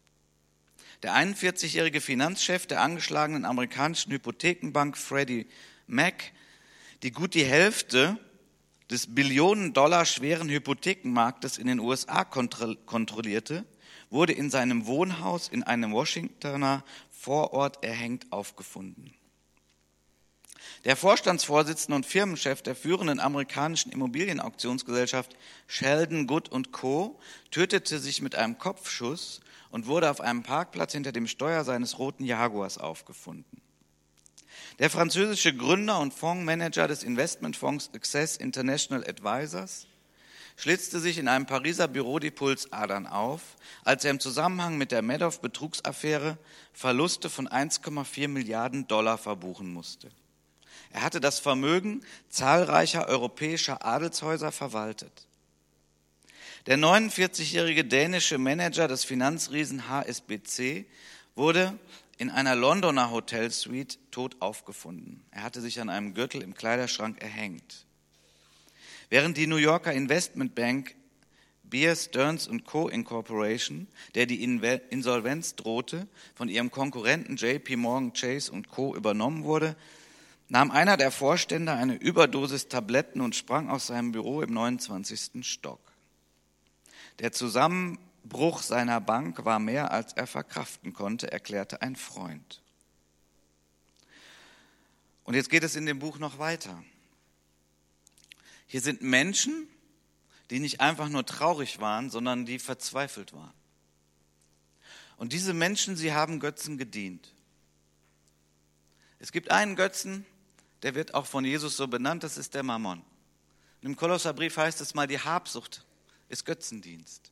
Der 1.02 1.12
41-jährige 1.12 2.00
Finanzchef 2.00 2.68
der 2.68 2.82
angeschlagenen 2.82 3.44
amerikanischen 3.44 4.12
Hypothekenbank 4.12 4.96
Freddie 4.96 5.48
Mac, 5.88 6.22
die 7.02 7.10
gut 7.10 7.34
die 7.34 7.44
Hälfte 7.44 8.16
des 8.92 9.12
Billionen 9.12 9.72
Dollar 9.72 10.04
schweren 10.04 10.48
Hypothekenmarktes 10.48 11.58
in 11.58 11.66
den 11.66 11.80
USA 11.80 12.22
kontrollierte, 12.22 13.64
wurde 14.08 14.34
in 14.34 14.50
seinem 14.50 14.86
Wohnhaus 14.86 15.48
in 15.48 15.64
einem 15.64 15.92
Washingtoner 15.92 16.84
Vorort 17.10 17.82
erhängt 17.82 18.30
aufgefunden. 18.30 19.12
Der 20.86 20.94
Vorstandsvorsitzende 20.94 21.96
und 21.96 22.06
Firmenchef 22.06 22.62
der 22.62 22.76
führenden 22.76 23.18
amerikanischen 23.18 23.90
Immobilienauktionsgesellschaft 23.90 25.34
Sheldon 25.66 26.28
Good 26.28 26.50
Co. 26.70 27.18
tötete 27.50 27.98
sich 27.98 28.22
mit 28.22 28.36
einem 28.36 28.56
Kopfschuss 28.56 29.40
und 29.72 29.88
wurde 29.88 30.08
auf 30.08 30.20
einem 30.20 30.44
Parkplatz 30.44 30.92
hinter 30.92 31.10
dem 31.10 31.26
Steuer 31.26 31.64
seines 31.64 31.98
roten 31.98 32.24
Jaguars 32.24 32.78
aufgefunden. 32.78 33.60
Der 34.78 34.88
französische 34.88 35.56
Gründer 35.56 35.98
und 35.98 36.14
Fondsmanager 36.14 36.86
des 36.86 37.02
Investmentfonds 37.02 37.90
Access 37.92 38.36
International 38.36 39.04
Advisors 39.08 39.88
schlitzte 40.56 41.00
sich 41.00 41.18
in 41.18 41.26
einem 41.26 41.46
Pariser 41.46 41.88
Büro 41.88 42.20
die 42.20 42.30
Pulsadern 42.30 43.08
auf, 43.08 43.56
als 43.82 44.04
er 44.04 44.12
im 44.12 44.20
Zusammenhang 44.20 44.78
mit 44.78 44.92
der 44.92 45.02
Madoff-Betrugsaffäre 45.02 46.38
Verluste 46.72 47.28
von 47.28 47.48
1,4 47.48 48.28
Milliarden 48.28 48.86
Dollar 48.86 49.18
verbuchen 49.18 49.72
musste. 49.72 50.12
Er 50.90 51.02
hatte 51.02 51.20
das 51.20 51.38
Vermögen 51.38 52.02
zahlreicher 52.28 53.08
europäischer 53.08 53.84
Adelshäuser 53.84 54.52
verwaltet. 54.52 55.26
Der 56.66 56.78
49-jährige 56.78 57.84
dänische 57.84 58.38
Manager 58.38 58.88
des 58.88 59.04
Finanzriesen 59.04 59.88
HSBC 59.88 60.84
wurde 61.34 61.78
in 62.18 62.30
einer 62.30 62.56
Londoner 62.56 63.10
Hotelsuite 63.10 63.98
tot 64.10 64.36
aufgefunden. 64.40 65.24
Er 65.30 65.42
hatte 65.42 65.60
sich 65.60 65.80
an 65.80 65.88
einem 65.88 66.14
Gürtel 66.14 66.42
im 66.42 66.54
Kleiderschrank 66.54 67.22
erhängt. 67.22 67.86
Während 69.10 69.36
die 69.36 69.46
New 69.46 69.56
Yorker 69.56 69.92
Investmentbank 69.92 70.96
Beer 71.62 71.94
Stearns 71.96 72.48
Co. 72.64 72.88
Incorporation, 72.88 73.86
der 74.14 74.26
die 74.26 74.42
Insolvenz 74.42 75.56
drohte, 75.56 76.06
von 76.34 76.48
ihrem 76.48 76.70
Konkurrenten 76.70 77.36
JP 77.36 77.76
Morgan 77.76 78.12
Chase 78.12 78.52
Co. 78.70 78.94
übernommen 78.94 79.44
wurde, 79.44 79.76
nahm 80.48 80.70
einer 80.70 80.96
der 80.96 81.10
Vorstände 81.10 81.72
eine 81.72 81.94
Überdosis 81.94 82.68
Tabletten 82.68 83.20
und 83.20 83.34
sprang 83.34 83.68
aus 83.68 83.88
seinem 83.88 84.12
Büro 84.12 84.42
im 84.42 84.52
29. 84.52 85.46
Stock. 85.46 85.80
Der 87.18 87.32
Zusammenbruch 87.32 88.62
seiner 88.62 89.00
Bank 89.00 89.44
war 89.44 89.58
mehr, 89.58 89.90
als 89.90 90.12
er 90.12 90.26
verkraften 90.26 90.92
konnte, 90.92 91.32
erklärte 91.32 91.82
ein 91.82 91.96
Freund. 91.96 92.62
Und 95.24 95.34
jetzt 95.34 95.50
geht 95.50 95.64
es 95.64 95.74
in 95.74 95.86
dem 95.86 95.98
Buch 95.98 96.18
noch 96.18 96.38
weiter. 96.38 96.82
Hier 98.66 98.80
sind 98.80 99.02
Menschen, 99.02 99.68
die 100.50 100.60
nicht 100.60 100.80
einfach 100.80 101.08
nur 101.08 101.26
traurig 101.26 101.80
waren, 101.80 102.10
sondern 102.10 102.46
die 102.46 102.60
verzweifelt 102.60 103.32
waren. 103.32 103.52
Und 105.16 105.32
diese 105.32 105.54
Menschen, 105.54 105.96
sie 105.96 106.12
haben 106.12 106.40
Götzen 106.40 106.78
gedient. 106.78 107.32
Es 109.18 109.32
gibt 109.32 109.50
einen 109.50 109.74
Götzen, 109.74 110.26
der 110.82 110.94
wird 110.94 111.14
auch 111.14 111.26
von 111.26 111.44
Jesus 111.44 111.76
so 111.76 111.88
benannt, 111.88 112.22
das 112.22 112.36
ist 112.36 112.54
der 112.54 112.62
Mammon. 112.62 112.98
Und 113.82 113.88
Im 113.88 113.96
Kolosserbrief 113.96 114.56
heißt 114.56 114.80
es 114.80 114.94
mal, 114.94 115.06
die 115.06 115.20
Habsucht 115.20 115.84
ist 116.28 116.44
Götzendienst. 116.44 117.30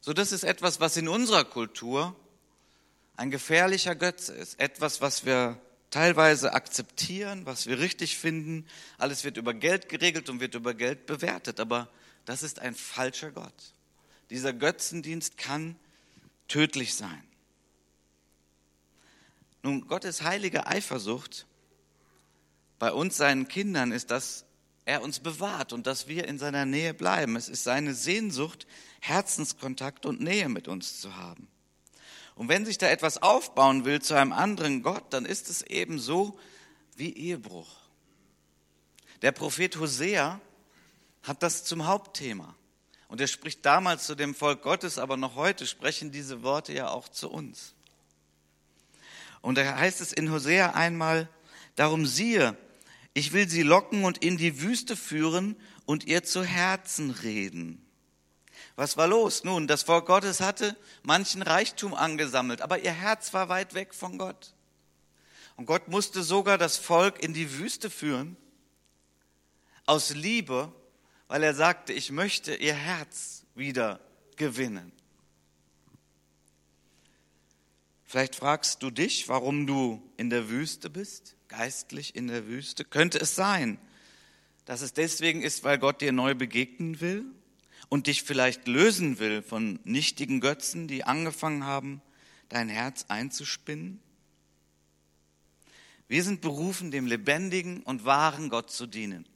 So, 0.00 0.12
das 0.12 0.32
ist 0.32 0.44
etwas, 0.44 0.80
was 0.80 0.96
in 0.96 1.08
unserer 1.08 1.44
Kultur 1.44 2.14
ein 3.16 3.30
gefährlicher 3.30 3.94
Götze 3.94 4.32
ist. 4.34 4.60
Etwas, 4.60 5.00
was 5.00 5.24
wir 5.24 5.60
teilweise 5.90 6.52
akzeptieren, 6.52 7.46
was 7.46 7.66
wir 7.66 7.78
richtig 7.78 8.18
finden. 8.18 8.66
Alles 8.98 9.24
wird 9.24 9.36
über 9.36 9.54
Geld 9.54 9.88
geregelt 9.88 10.28
und 10.28 10.40
wird 10.40 10.56
über 10.56 10.74
Geld 10.74 11.06
bewertet. 11.06 11.60
Aber 11.60 11.88
das 12.24 12.42
ist 12.42 12.58
ein 12.58 12.74
falscher 12.74 13.30
Gott. 13.30 13.72
Dieser 14.30 14.52
Götzendienst 14.52 15.38
kann 15.38 15.76
tödlich 16.48 16.94
sein. 16.94 17.22
Nun, 19.62 19.86
Gottes 19.86 20.22
heilige 20.22 20.66
Eifersucht 20.66 21.46
bei 22.84 22.92
uns, 22.92 23.16
seinen 23.16 23.48
Kindern, 23.48 23.92
ist, 23.92 24.10
dass 24.10 24.44
er 24.84 25.00
uns 25.00 25.18
bewahrt 25.18 25.72
und 25.72 25.86
dass 25.86 26.06
wir 26.06 26.28
in 26.28 26.38
seiner 26.38 26.66
Nähe 26.66 26.92
bleiben. 26.92 27.34
Es 27.34 27.48
ist 27.48 27.64
seine 27.64 27.94
Sehnsucht, 27.94 28.66
Herzenskontakt 29.00 30.04
und 30.04 30.20
Nähe 30.20 30.50
mit 30.50 30.68
uns 30.68 31.00
zu 31.00 31.16
haben. 31.16 31.48
Und 32.34 32.50
wenn 32.50 32.66
sich 32.66 32.76
da 32.76 32.86
etwas 32.88 33.22
aufbauen 33.22 33.86
will 33.86 34.02
zu 34.02 34.12
einem 34.12 34.34
anderen 34.34 34.82
Gott, 34.82 35.14
dann 35.14 35.24
ist 35.24 35.48
es 35.48 35.62
eben 35.62 35.98
so 35.98 36.38
wie 36.94 37.14
Ehebruch. 37.14 37.74
Der 39.22 39.32
Prophet 39.32 39.78
Hosea 39.78 40.38
hat 41.22 41.42
das 41.42 41.64
zum 41.64 41.86
Hauptthema. 41.86 42.54
Und 43.08 43.18
er 43.18 43.28
spricht 43.28 43.64
damals 43.64 44.04
zu 44.04 44.14
dem 44.14 44.34
Volk 44.34 44.60
Gottes, 44.60 44.98
aber 44.98 45.16
noch 45.16 45.36
heute 45.36 45.66
sprechen 45.66 46.12
diese 46.12 46.42
Worte 46.42 46.74
ja 46.74 46.90
auch 46.90 47.08
zu 47.08 47.30
uns. 47.30 47.72
Und 49.40 49.56
da 49.56 49.78
heißt 49.78 50.02
es 50.02 50.12
in 50.12 50.30
Hosea 50.30 50.72
einmal, 50.72 51.30
darum 51.76 52.04
siehe, 52.04 52.58
ich 53.14 53.32
will 53.32 53.48
sie 53.48 53.62
locken 53.62 54.04
und 54.04 54.18
in 54.18 54.36
die 54.36 54.60
Wüste 54.60 54.96
führen 54.96 55.56
und 55.86 56.04
ihr 56.04 56.24
zu 56.24 56.42
Herzen 56.42 57.10
reden. 57.10 57.80
Was 58.76 58.96
war 58.96 59.06
los? 59.06 59.44
Nun, 59.44 59.68
das 59.68 59.84
Volk 59.84 60.06
Gottes 60.06 60.40
hatte 60.40 60.76
manchen 61.02 61.42
Reichtum 61.42 61.94
angesammelt, 61.94 62.60
aber 62.60 62.80
ihr 62.80 62.92
Herz 62.92 63.32
war 63.32 63.48
weit 63.48 63.74
weg 63.74 63.94
von 63.94 64.18
Gott. 64.18 64.54
Und 65.56 65.66
Gott 65.66 65.86
musste 65.86 66.24
sogar 66.24 66.58
das 66.58 66.76
Volk 66.76 67.22
in 67.22 67.32
die 67.32 67.58
Wüste 67.58 67.88
führen, 67.88 68.36
aus 69.86 70.10
Liebe, 70.10 70.72
weil 71.28 71.42
er 71.42 71.54
sagte, 71.54 71.92
ich 71.92 72.10
möchte 72.10 72.54
ihr 72.56 72.74
Herz 72.74 73.44
wieder 73.54 74.00
gewinnen. 74.36 74.90
Vielleicht 78.14 78.36
fragst 78.36 78.80
du 78.84 78.92
dich, 78.92 79.28
warum 79.28 79.66
du 79.66 80.00
in 80.16 80.30
der 80.30 80.48
Wüste 80.48 80.88
bist 80.88 81.34
geistlich 81.48 82.14
in 82.14 82.28
der 82.28 82.46
Wüste? 82.46 82.84
Könnte 82.84 83.18
es 83.18 83.34
sein, 83.34 83.76
dass 84.66 84.82
es 84.82 84.92
deswegen 84.92 85.42
ist, 85.42 85.64
weil 85.64 85.78
Gott 85.80 86.00
dir 86.00 86.12
neu 86.12 86.36
begegnen 86.36 87.00
will 87.00 87.24
und 87.88 88.06
dich 88.06 88.22
vielleicht 88.22 88.68
lösen 88.68 89.18
will 89.18 89.42
von 89.42 89.80
nichtigen 89.82 90.38
Götzen, 90.38 90.86
die 90.86 91.02
angefangen 91.02 91.64
haben, 91.64 92.02
dein 92.50 92.68
Herz 92.68 93.06
einzuspinnen? 93.08 93.98
Wir 96.06 96.22
sind 96.22 96.40
berufen, 96.40 96.92
dem 96.92 97.08
lebendigen 97.08 97.82
und 97.82 98.04
wahren 98.04 98.48
Gott 98.48 98.70
zu 98.70 98.86
dienen. 98.86 99.26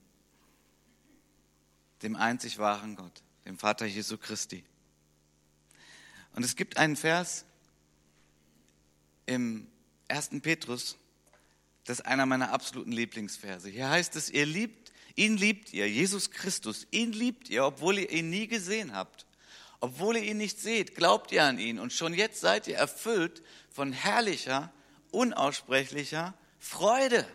Dem 2.05 2.15
einzig 2.15 2.59
wahren 2.59 2.95
Gott, 2.95 3.25
dem 3.45 3.59
Vater 3.59 3.87
Jesu 3.87 4.19
Christi. 4.19 4.63
Und 6.37 6.45
es 6.45 6.55
gibt 6.55 6.77
einen 6.77 6.95
Vers 6.95 7.45
im 9.29 9.67
1. 10.09 10.31
Petrus, 10.43 10.97
das 11.85 12.01
ist 12.01 12.07
einer 12.07 12.27
meiner 12.27 12.53
absoluten 12.53 12.93
Lieblingsverse. 12.93 13.69
Hier 13.69 13.89
heißt 13.89 14.17
es, 14.17 14.31
ihr 14.31 14.47
liebt, 14.47 14.93
ihn 15.17 15.37
liebt 15.37 15.73
ihr, 15.73 15.89
Jesus 15.89 16.31
Christus, 16.31 16.87
ihn 16.91 17.13
liebt 17.13 17.49
ihr, 17.51 17.65
obwohl 17.65 17.99
ihr 17.99 18.11
ihn 18.11 18.31
nie 18.31 18.47
gesehen 18.47 18.95
habt. 18.95 19.27
Obwohl 19.81 20.17
ihr 20.17 20.25
ihn 20.25 20.39
nicht 20.39 20.59
seht, 20.59 20.97
glaubt 20.97 21.31
ihr 21.31 21.45
an 21.45 21.59
ihn 21.59 21.79
und 21.79 21.93
schon 21.93 22.15
jetzt 22.15 22.41
seid 22.41 22.67
ihr 22.67 22.77
erfüllt 22.77 23.43
von 23.71 23.93
herrlicher, 23.93 24.73
unaussprechlicher 25.11 26.35
Freude. 26.59 27.27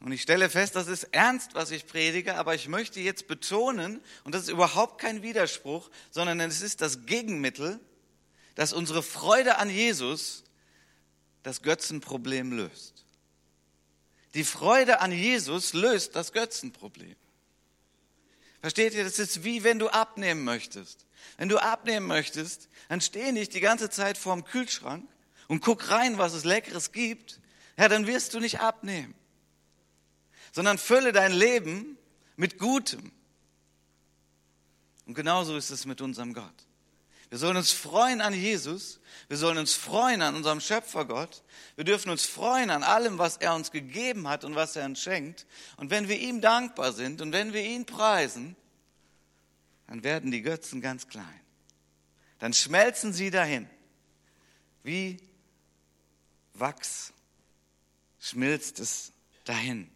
Und 0.00 0.12
ich 0.12 0.22
stelle 0.22 0.50
fest, 0.50 0.76
das 0.76 0.86
ist 0.86 1.04
ernst, 1.12 1.54
was 1.54 1.70
ich 1.70 1.86
predige, 1.86 2.36
aber 2.36 2.54
ich 2.54 2.68
möchte 2.68 3.00
jetzt 3.00 3.26
betonen, 3.26 4.02
und 4.24 4.34
das 4.34 4.42
ist 4.42 4.50
überhaupt 4.50 5.00
kein 5.00 5.22
Widerspruch, 5.22 5.90
sondern 6.10 6.38
es 6.40 6.60
ist 6.60 6.82
das 6.82 7.06
Gegenmittel, 7.06 7.80
dass 8.54 8.72
unsere 8.72 9.02
Freude 9.02 9.58
an 9.58 9.70
Jesus 9.70 10.44
das 11.42 11.62
Götzenproblem 11.62 12.52
löst. 12.52 13.04
Die 14.34 14.44
Freude 14.44 15.00
an 15.00 15.12
Jesus 15.12 15.72
löst 15.72 16.16
das 16.16 16.32
Götzenproblem. 16.32 17.16
Versteht 18.60 18.94
ihr, 18.94 19.04
das 19.04 19.18
ist 19.18 19.44
wie 19.44 19.62
wenn 19.62 19.78
du 19.78 19.88
abnehmen 19.88 20.42
möchtest. 20.42 21.06
Wenn 21.36 21.48
du 21.48 21.58
abnehmen 21.58 22.06
möchtest, 22.06 22.68
dann 22.88 23.00
steh 23.00 23.30
nicht 23.32 23.54
die 23.54 23.60
ganze 23.60 23.90
Zeit 23.90 24.18
vorm 24.18 24.44
Kühlschrank 24.44 25.08
und 25.48 25.60
guck 25.60 25.90
rein, 25.90 26.18
was 26.18 26.32
es 26.32 26.44
Leckeres 26.44 26.92
gibt. 26.92 27.40
Ja, 27.76 27.88
dann 27.88 28.06
wirst 28.06 28.34
du 28.34 28.40
nicht 28.40 28.60
abnehmen. 28.60 29.14
Sondern 30.52 30.78
fülle 30.78 31.12
dein 31.12 31.32
Leben 31.32 31.98
mit 32.36 32.58
Gutem. 32.58 33.12
Und 35.06 35.14
genauso 35.14 35.56
ist 35.56 35.70
es 35.70 35.84
mit 35.84 36.00
unserem 36.00 36.32
Gott. 36.32 36.54
Wir 37.34 37.40
sollen 37.40 37.56
uns 37.56 37.72
freuen 37.72 38.20
an 38.20 38.32
Jesus. 38.32 39.00
Wir 39.26 39.36
sollen 39.36 39.58
uns 39.58 39.74
freuen 39.74 40.22
an 40.22 40.36
unserem 40.36 40.60
Schöpfergott. 40.60 41.42
Wir 41.74 41.82
dürfen 41.82 42.10
uns 42.10 42.24
freuen 42.24 42.70
an 42.70 42.84
allem, 42.84 43.18
was 43.18 43.38
er 43.38 43.56
uns 43.56 43.72
gegeben 43.72 44.28
hat 44.28 44.44
und 44.44 44.54
was 44.54 44.76
er 44.76 44.84
uns 44.84 45.00
schenkt. 45.00 45.44
Und 45.76 45.90
wenn 45.90 46.06
wir 46.06 46.16
ihm 46.16 46.40
dankbar 46.40 46.92
sind 46.92 47.20
und 47.20 47.32
wenn 47.32 47.52
wir 47.52 47.64
ihn 47.64 47.86
preisen, 47.86 48.54
dann 49.88 50.04
werden 50.04 50.30
die 50.30 50.42
Götzen 50.42 50.80
ganz 50.80 51.08
klein. 51.08 51.40
Dann 52.38 52.52
schmelzen 52.54 53.12
sie 53.12 53.32
dahin. 53.32 53.68
Wie 54.84 55.20
Wachs 56.52 57.12
schmilzt 58.20 58.78
es 58.78 59.12
dahin. 59.42 59.90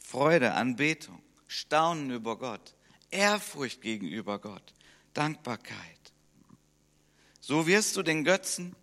Freude, 0.00 0.52
Anbetung, 0.52 1.22
Staunen 1.46 2.10
über 2.10 2.36
Gott, 2.36 2.74
Ehrfurcht 3.10 3.80
gegenüber 3.80 4.38
Gott, 4.38 4.74
Dankbarkeit. 5.14 5.78
So 7.40 7.66
wirst 7.66 7.96
du 7.96 8.02
den 8.02 8.24
Götzen 8.24 8.76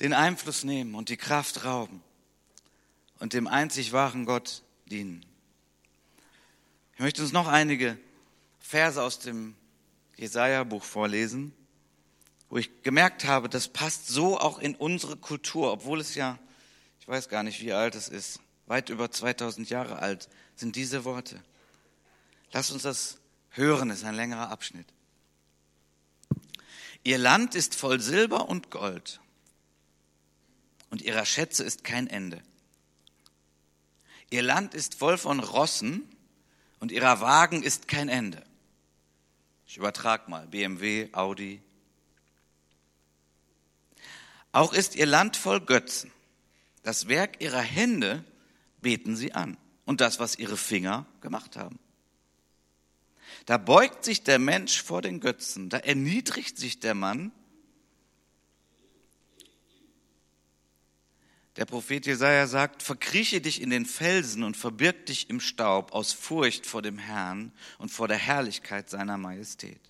den 0.00 0.14
Einfluss 0.14 0.64
nehmen 0.64 0.94
und 0.94 1.10
die 1.10 1.16
Kraft 1.16 1.64
rauben 1.64 2.02
und 3.18 3.34
dem 3.34 3.46
einzig 3.46 3.92
wahren 3.92 4.24
Gott 4.24 4.62
dienen. 4.86 5.24
Ich 6.94 7.00
möchte 7.00 7.22
uns 7.22 7.32
noch 7.32 7.46
einige 7.46 7.98
Verse 8.58 9.00
aus 9.00 9.18
dem 9.18 9.54
Jesaja-Buch 10.16 10.82
vorlesen, 10.82 11.52
wo 12.48 12.56
ich 12.56 12.82
gemerkt 12.82 13.24
habe, 13.24 13.48
das 13.48 13.68
passt 13.68 14.08
so 14.08 14.38
auch 14.38 14.58
in 14.58 14.74
unsere 14.74 15.16
Kultur, 15.16 15.72
obwohl 15.72 16.00
es 16.00 16.14
ja, 16.14 16.38
ich 17.00 17.06
weiß 17.06 17.28
gar 17.28 17.42
nicht, 17.42 17.62
wie 17.62 17.72
alt 17.72 17.94
es 17.94 18.08
ist, 18.08 18.40
weit 18.66 18.88
über 18.88 19.10
2000 19.10 19.70
Jahre 19.70 20.00
alt 20.00 20.28
sind 20.56 20.76
diese 20.76 21.04
Worte. 21.04 21.42
Lass 22.52 22.70
uns 22.70 22.82
das 22.82 23.19
hören, 23.50 23.90
ist 23.90 24.04
ein 24.04 24.14
längerer 24.14 24.50
Abschnitt. 24.50 24.86
Ihr 27.02 27.18
Land 27.18 27.54
ist 27.54 27.74
voll 27.74 28.00
Silber 28.00 28.48
und 28.48 28.70
Gold 28.70 29.20
und 30.90 31.02
ihrer 31.02 31.24
Schätze 31.24 31.64
ist 31.64 31.84
kein 31.84 32.06
Ende. 32.06 32.42
Ihr 34.30 34.42
Land 34.42 34.74
ist 34.74 34.94
voll 34.94 35.18
von 35.18 35.40
Rossen 35.40 36.08
und 36.78 36.92
ihrer 36.92 37.20
Wagen 37.20 37.62
ist 37.62 37.88
kein 37.88 38.08
Ende. 38.08 38.44
Ich 39.66 39.76
übertrag 39.76 40.28
mal, 40.28 40.46
BMW, 40.46 41.08
Audi. 41.12 41.62
Auch 44.52 44.72
ist 44.72 44.96
ihr 44.96 45.06
Land 45.06 45.36
voll 45.36 45.60
Götzen. 45.60 46.10
Das 46.82 47.08
Werk 47.08 47.40
ihrer 47.40 47.60
Hände 47.60 48.24
beten 48.80 49.16
sie 49.16 49.32
an 49.32 49.56
und 49.84 50.00
das, 50.00 50.18
was 50.18 50.36
ihre 50.36 50.56
Finger 50.56 51.06
gemacht 51.20 51.56
haben. 51.56 51.78
Da 53.46 53.58
beugt 53.58 54.04
sich 54.04 54.22
der 54.22 54.38
Mensch 54.38 54.82
vor 54.82 55.02
den 55.02 55.20
Götzen, 55.20 55.68
da 55.68 55.78
erniedrigt 55.78 56.58
sich 56.58 56.80
der 56.80 56.94
Mann. 56.94 57.32
Der 61.56 61.64
Prophet 61.64 62.06
Jesaja 62.06 62.46
sagt: 62.46 62.82
Verkrieche 62.82 63.40
dich 63.40 63.60
in 63.60 63.70
den 63.70 63.86
Felsen 63.86 64.42
und 64.44 64.56
verbirg 64.56 65.06
dich 65.06 65.28
im 65.28 65.40
Staub 65.40 65.92
aus 65.92 66.12
Furcht 66.12 66.66
vor 66.66 66.82
dem 66.82 66.98
Herrn 66.98 67.52
und 67.78 67.90
vor 67.90 68.08
der 68.08 68.18
Herrlichkeit 68.18 68.88
seiner 68.88 69.18
Majestät. 69.18 69.80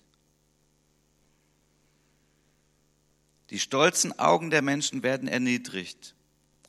Die 3.51 3.59
stolzen 3.59 4.17
Augen 4.17 4.49
der 4.49 4.61
Menschen 4.61 5.03
werden 5.03 5.27
erniedrigt 5.27 6.15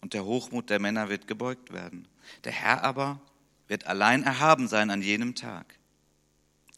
und 0.01 0.15
der 0.15 0.25
Hochmut 0.25 0.69
der 0.69 0.81
Männer 0.81 1.09
wird 1.09 1.27
gebeugt 1.27 1.73
werden. 1.73 2.09
Der 2.45 2.53
Herr 2.53 2.83
aber 2.83 3.21
wird 3.69 3.87
allein 3.87 4.25
erhaben 4.25 4.69
sein 4.69 4.91
an 4.91 5.01
jenem 5.01 5.35
Tag. 5.35 5.79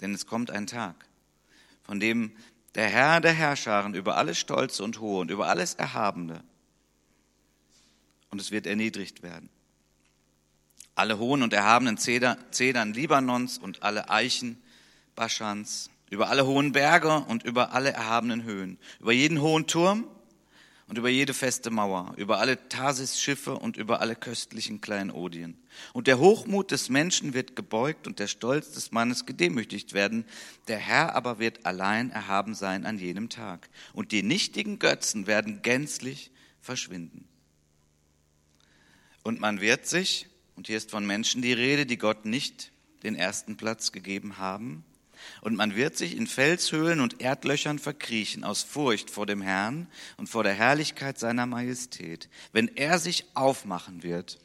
Denn 0.00 0.14
es 0.14 0.26
kommt 0.26 0.50
ein 0.50 0.66
Tag, 0.66 1.06
von 1.82 2.00
dem 2.00 2.32
der 2.74 2.88
Herr 2.88 3.20
der 3.20 3.32
Herrscharen 3.32 3.94
über 3.94 4.16
alles 4.16 4.38
Stolze 4.38 4.82
und 4.82 5.00
Hohe 5.00 5.20
und 5.20 5.30
über 5.30 5.48
alles 5.48 5.74
Erhabene 5.74 6.42
und 8.34 8.40
es 8.40 8.50
wird 8.50 8.66
erniedrigt 8.66 9.22
werden. 9.22 9.48
Alle 10.96 11.20
hohen 11.20 11.44
und 11.44 11.52
erhabenen 11.52 11.98
Zedern 11.98 12.92
Libanons 12.92 13.58
und 13.58 13.84
alle 13.84 14.10
Eichen 14.10 14.60
Baschans, 15.14 15.88
über 16.10 16.30
alle 16.30 16.44
hohen 16.44 16.72
Berge 16.72 17.20
und 17.28 17.44
über 17.44 17.72
alle 17.74 17.92
erhabenen 17.92 18.42
Höhen, 18.42 18.76
über 18.98 19.12
jeden 19.12 19.40
hohen 19.40 19.68
Turm 19.68 20.08
und 20.86 20.98
über 20.98 21.08
jede 21.08 21.32
feste 21.32 21.70
Mauer, 21.70 22.12
über 22.16 22.38
alle 22.40 22.68
Tarsis-Schiffe 22.68 23.58
und 23.58 23.76
über 23.76 24.00
alle 24.00 24.14
köstlichen 24.14 24.80
Kleinodien. 24.80 25.56
Und 25.92 26.06
der 26.06 26.18
Hochmut 26.18 26.70
des 26.70 26.88
Menschen 26.90 27.32
wird 27.32 27.56
gebeugt 27.56 28.06
und 28.06 28.18
der 28.18 28.26
Stolz 28.26 28.72
des 28.72 28.92
Mannes 28.92 29.24
gedemütigt 29.24 29.94
werden. 29.94 30.26
Der 30.68 30.78
Herr 30.78 31.16
aber 31.16 31.38
wird 31.38 31.64
allein 31.64 32.10
erhaben 32.10 32.54
sein 32.54 32.84
an 32.84 32.98
jenem 32.98 33.30
Tag. 33.30 33.70
Und 33.94 34.12
die 34.12 34.22
nichtigen 34.22 34.78
Götzen 34.78 35.26
werden 35.26 35.62
gänzlich 35.62 36.30
verschwinden. 36.60 37.26
Und 39.22 39.40
man 39.40 39.62
wird 39.62 39.86
sich, 39.86 40.28
und 40.54 40.66
hier 40.66 40.76
ist 40.76 40.90
von 40.90 41.06
Menschen 41.06 41.40
die 41.40 41.54
Rede, 41.54 41.86
die 41.86 41.98
Gott 41.98 42.26
nicht 42.26 42.72
den 43.04 43.14
ersten 43.14 43.56
Platz 43.56 43.90
gegeben 43.90 44.36
haben, 44.36 44.84
und 45.40 45.56
man 45.56 45.76
wird 45.76 45.96
sich 45.96 46.16
in 46.16 46.26
Felshöhlen 46.26 47.00
und 47.00 47.20
Erdlöchern 47.20 47.78
verkriechen 47.78 48.44
aus 48.44 48.62
Furcht 48.62 49.10
vor 49.10 49.26
dem 49.26 49.42
Herrn 49.42 49.88
und 50.16 50.28
vor 50.28 50.44
der 50.44 50.54
Herrlichkeit 50.54 51.18
seiner 51.18 51.46
Majestät, 51.46 52.28
wenn 52.52 52.68
er 52.76 52.98
sich 52.98 53.26
aufmachen 53.34 54.02
wird, 54.02 54.38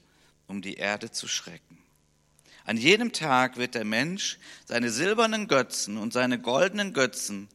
um 0.48 0.62
die 0.62 0.76
Erde 0.76 1.12
zu 1.12 1.28
schrecken. 1.28 1.78
An 2.66 2.78
jedem 2.78 3.14
Tag 3.14 3.58
wird 3.58 3.76
der 3.76 3.86
Mensch 3.86 4.38
seine 4.66 4.92
silbernen 4.92 5.48
Götzen 5.48 5.98
und 5.98 6.14
seine 6.14 6.40
goldenen 6.40 6.94
Götzen, 6.94 7.48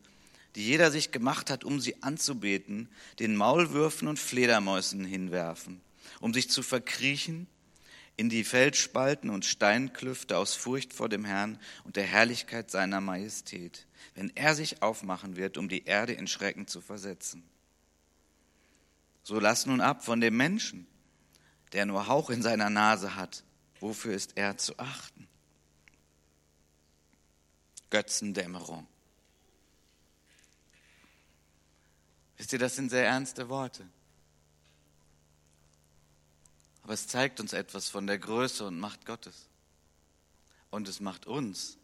die 0.57 0.65
jeder 0.65 0.91
sich 0.91 1.13
gemacht 1.13 1.51
hat, 1.51 1.65
um 1.65 1.81
sie 1.81 2.03
anzubeten, 2.03 2.89
den 3.19 3.37
Maulwürfen 3.37 4.09
und 4.09 4.19
Fledermäusen 4.19 5.05
hinwerfen, 5.05 5.81
um 6.21 6.35
sich 6.35 6.51
zu 6.51 6.63
verkriechen 6.63 7.47
in 8.16 8.29
die 8.29 8.44
Felsspalten 8.44 9.31
und 9.31 9.44
Steinklüfte 9.44 10.38
aus 10.38 10.55
Furcht 10.55 10.92
vor 10.92 11.09
dem 11.09 11.24
Herrn 11.24 11.59
und 11.85 11.96
der 11.96 12.05
Herrlichkeit 12.05 12.70
seiner 12.70 13.00
Majestät, 13.00 13.87
wenn 14.14 14.31
er 14.37 14.55
sich 14.55 14.83
aufmachen 14.83 15.37
wird, 15.37 15.59
um 15.59 15.68
die 15.68 15.85
Erde 15.85 16.12
in 16.12 16.27
Schrecken 16.27 16.66
zu 16.66 16.81
versetzen. 16.81 17.42
So 19.22 19.40
lass 19.40 19.66
nun 19.66 19.81
ab 19.81 20.05
von 20.05 20.20
dem 20.20 20.37
Menschen, 20.37 20.87
der 21.72 21.87
nur 21.87 22.07
Hauch 22.07 22.31
in 22.31 22.42
seiner 22.42 22.70
Nase 22.70 23.16
hat. 23.16 23.42
Wofür 23.81 24.14
ist 24.14 24.37
er 24.37 24.57
zu 24.59 24.79
achten? 24.79 25.27
Götzendämmerung. 27.90 28.87
Wisst 32.37 32.53
ihr, 32.53 32.59
das 32.59 32.77
sind 32.77 32.90
sehr 32.90 33.07
ernste 33.07 33.48
Worte. 33.48 33.88
Aber 36.85 36.92
es 36.92 37.09
zeigt 37.09 37.40
uns 37.40 37.55
etwas 37.55 37.88
von 37.88 38.07
der 38.07 38.18
Größe 38.18 38.66
und 38.66 38.79
Macht 38.79 39.07
Gottes. 39.07 39.49
Und 40.68 40.87
es 40.87 41.01
macht 41.01 41.27
uns 41.27 41.79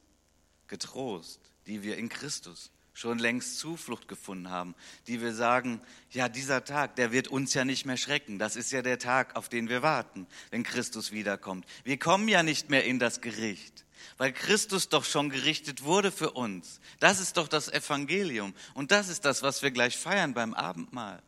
getrost, 0.68 1.40
die 1.66 1.82
wir 1.82 1.96
in 1.96 2.10
Christus 2.10 2.70
schon 2.92 3.18
längst 3.18 3.58
Zuflucht 3.58 4.08
gefunden 4.08 4.50
haben, 4.50 4.74
die 5.06 5.22
wir 5.22 5.32
sagen, 5.32 5.80
ja, 6.10 6.28
dieser 6.28 6.64
Tag, 6.64 6.96
der 6.96 7.12
wird 7.12 7.28
uns 7.28 7.54
ja 7.54 7.64
nicht 7.64 7.86
mehr 7.86 7.96
schrecken. 7.96 8.38
Das 8.38 8.56
ist 8.56 8.72
ja 8.72 8.82
der 8.82 8.98
Tag, 8.98 9.36
auf 9.36 9.48
den 9.48 9.70
wir 9.70 9.80
warten, 9.80 10.26
wenn 10.50 10.64
Christus 10.64 11.12
wiederkommt. 11.12 11.64
Wir 11.82 11.98
kommen 11.98 12.28
ja 12.28 12.42
nicht 12.42 12.68
mehr 12.68 12.84
in 12.84 12.98
das 12.98 13.22
Gericht, 13.22 13.86
weil 14.18 14.34
Christus 14.34 14.90
doch 14.90 15.06
schon 15.06 15.30
gerichtet 15.30 15.82
wurde 15.82 16.12
für 16.12 16.32
uns. 16.32 16.78
Das 16.98 17.20
ist 17.20 17.38
doch 17.38 17.48
das 17.48 17.72
Evangelium. 17.72 18.54
Und 18.74 18.90
das 18.90 19.08
ist 19.08 19.24
das, 19.24 19.42
was 19.42 19.62
wir 19.62 19.70
gleich 19.70 19.96
feiern 19.96 20.34
beim 20.34 20.52
Abendmahl. 20.52 21.22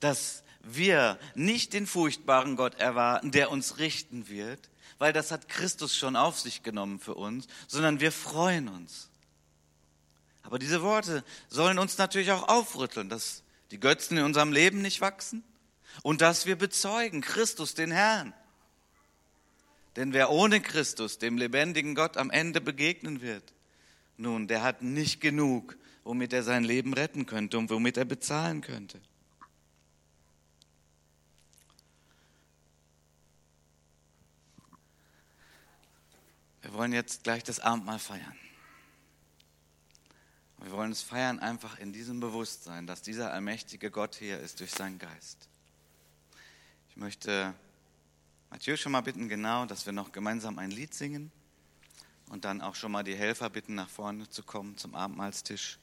Dass 0.00 0.44
wir 0.74 1.18
nicht 1.34 1.72
den 1.72 1.86
furchtbaren 1.86 2.56
Gott 2.56 2.74
erwarten, 2.76 3.30
der 3.30 3.50
uns 3.50 3.78
richten 3.78 4.28
wird, 4.28 4.68
weil 4.98 5.12
das 5.12 5.30
hat 5.30 5.48
Christus 5.48 5.96
schon 5.96 6.16
auf 6.16 6.40
sich 6.40 6.62
genommen 6.62 6.98
für 6.98 7.14
uns, 7.14 7.46
sondern 7.68 8.00
wir 8.00 8.12
freuen 8.12 8.68
uns. 8.68 9.08
Aber 10.42 10.58
diese 10.58 10.82
Worte 10.82 11.24
sollen 11.48 11.78
uns 11.78 11.98
natürlich 11.98 12.30
auch 12.30 12.48
aufrütteln, 12.48 13.08
dass 13.08 13.42
die 13.70 13.80
Götzen 13.80 14.16
in 14.16 14.24
unserem 14.24 14.52
Leben 14.52 14.80
nicht 14.80 15.00
wachsen 15.00 15.42
und 16.02 16.20
dass 16.20 16.46
wir 16.46 16.56
bezeugen 16.56 17.20
Christus, 17.20 17.74
den 17.74 17.90
Herrn. 17.90 18.32
Denn 19.96 20.12
wer 20.12 20.30
ohne 20.30 20.60
Christus 20.60 21.18
dem 21.18 21.38
lebendigen 21.38 21.94
Gott 21.94 22.16
am 22.16 22.30
Ende 22.30 22.60
begegnen 22.60 23.22
wird, 23.22 23.54
nun, 24.18 24.46
der 24.46 24.62
hat 24.62 24.82
nicht 24.82 25.20
genug, 25.20 25.76
womit 26.04 26.32
er 26.32 26.42
sein 26.42 26.64
Leben 26.64 26.94
retten 26.94 27.26
könnte 27.26 27.58
und 27.58 27.70
womit 27.70 27.96
er 27.96 28.04
bezahlen 28.04 28.60
könnte. 28.60 29.00
Wollen 36.76 36.92
jetzt 36.92 37.24
gleich 37.24 37.42
das 37.42 37.60
Abendmahl 37.60 37.98
feiern. 37.98 38.36
Wir 40.58 40.72
wollen 40.72 40.92
es 40.92 41.02
feiern 41.02 41.38
einfach 41.38 41.78
in 41.78 41.92
diesem 41.92 42.18
Bewusstsein, 42.20 42.86
dass 42.86 43.02
dieser 43.02 43.32
allmächtige 43.32 43.90
Gott 43.90 44.16
hier 44.16 44.40
ist 44.40 44.60
durch 44.60 44.72
seinen 44.72 44.98
Geist. 44.98 45.48
Ich 46.90 46.96
möchte 46.96 47.54
Mathieu 48.50 48.76
schon 48.76 48.92
mal 48.92 49.02
bitten, 49.02 49.28
genau, 49.28 49.66
dass 49.66 49.86
wir 49.86 49.92
noch 49.92 50.12
gemeinsam 50.12 50.58
ein 50.58 50.70
Lied 50.70 50.94
singen 50.94 51.30
und 52.30 52.44
dann 52.44 52.60
auch 52.60 52.74
schon 52.74 52.90
mal 52.90 53.04
die 53.04 53.14
Helfer 53.14 53.50
bitten, 53.50 53.74
nach 53.74 53.90
vorne 53.90 54.28
zu 54.28 54.42
kommen 54.42 54.76
zum 54.76 54.94
Abendmahlstisch. 54.94 55.78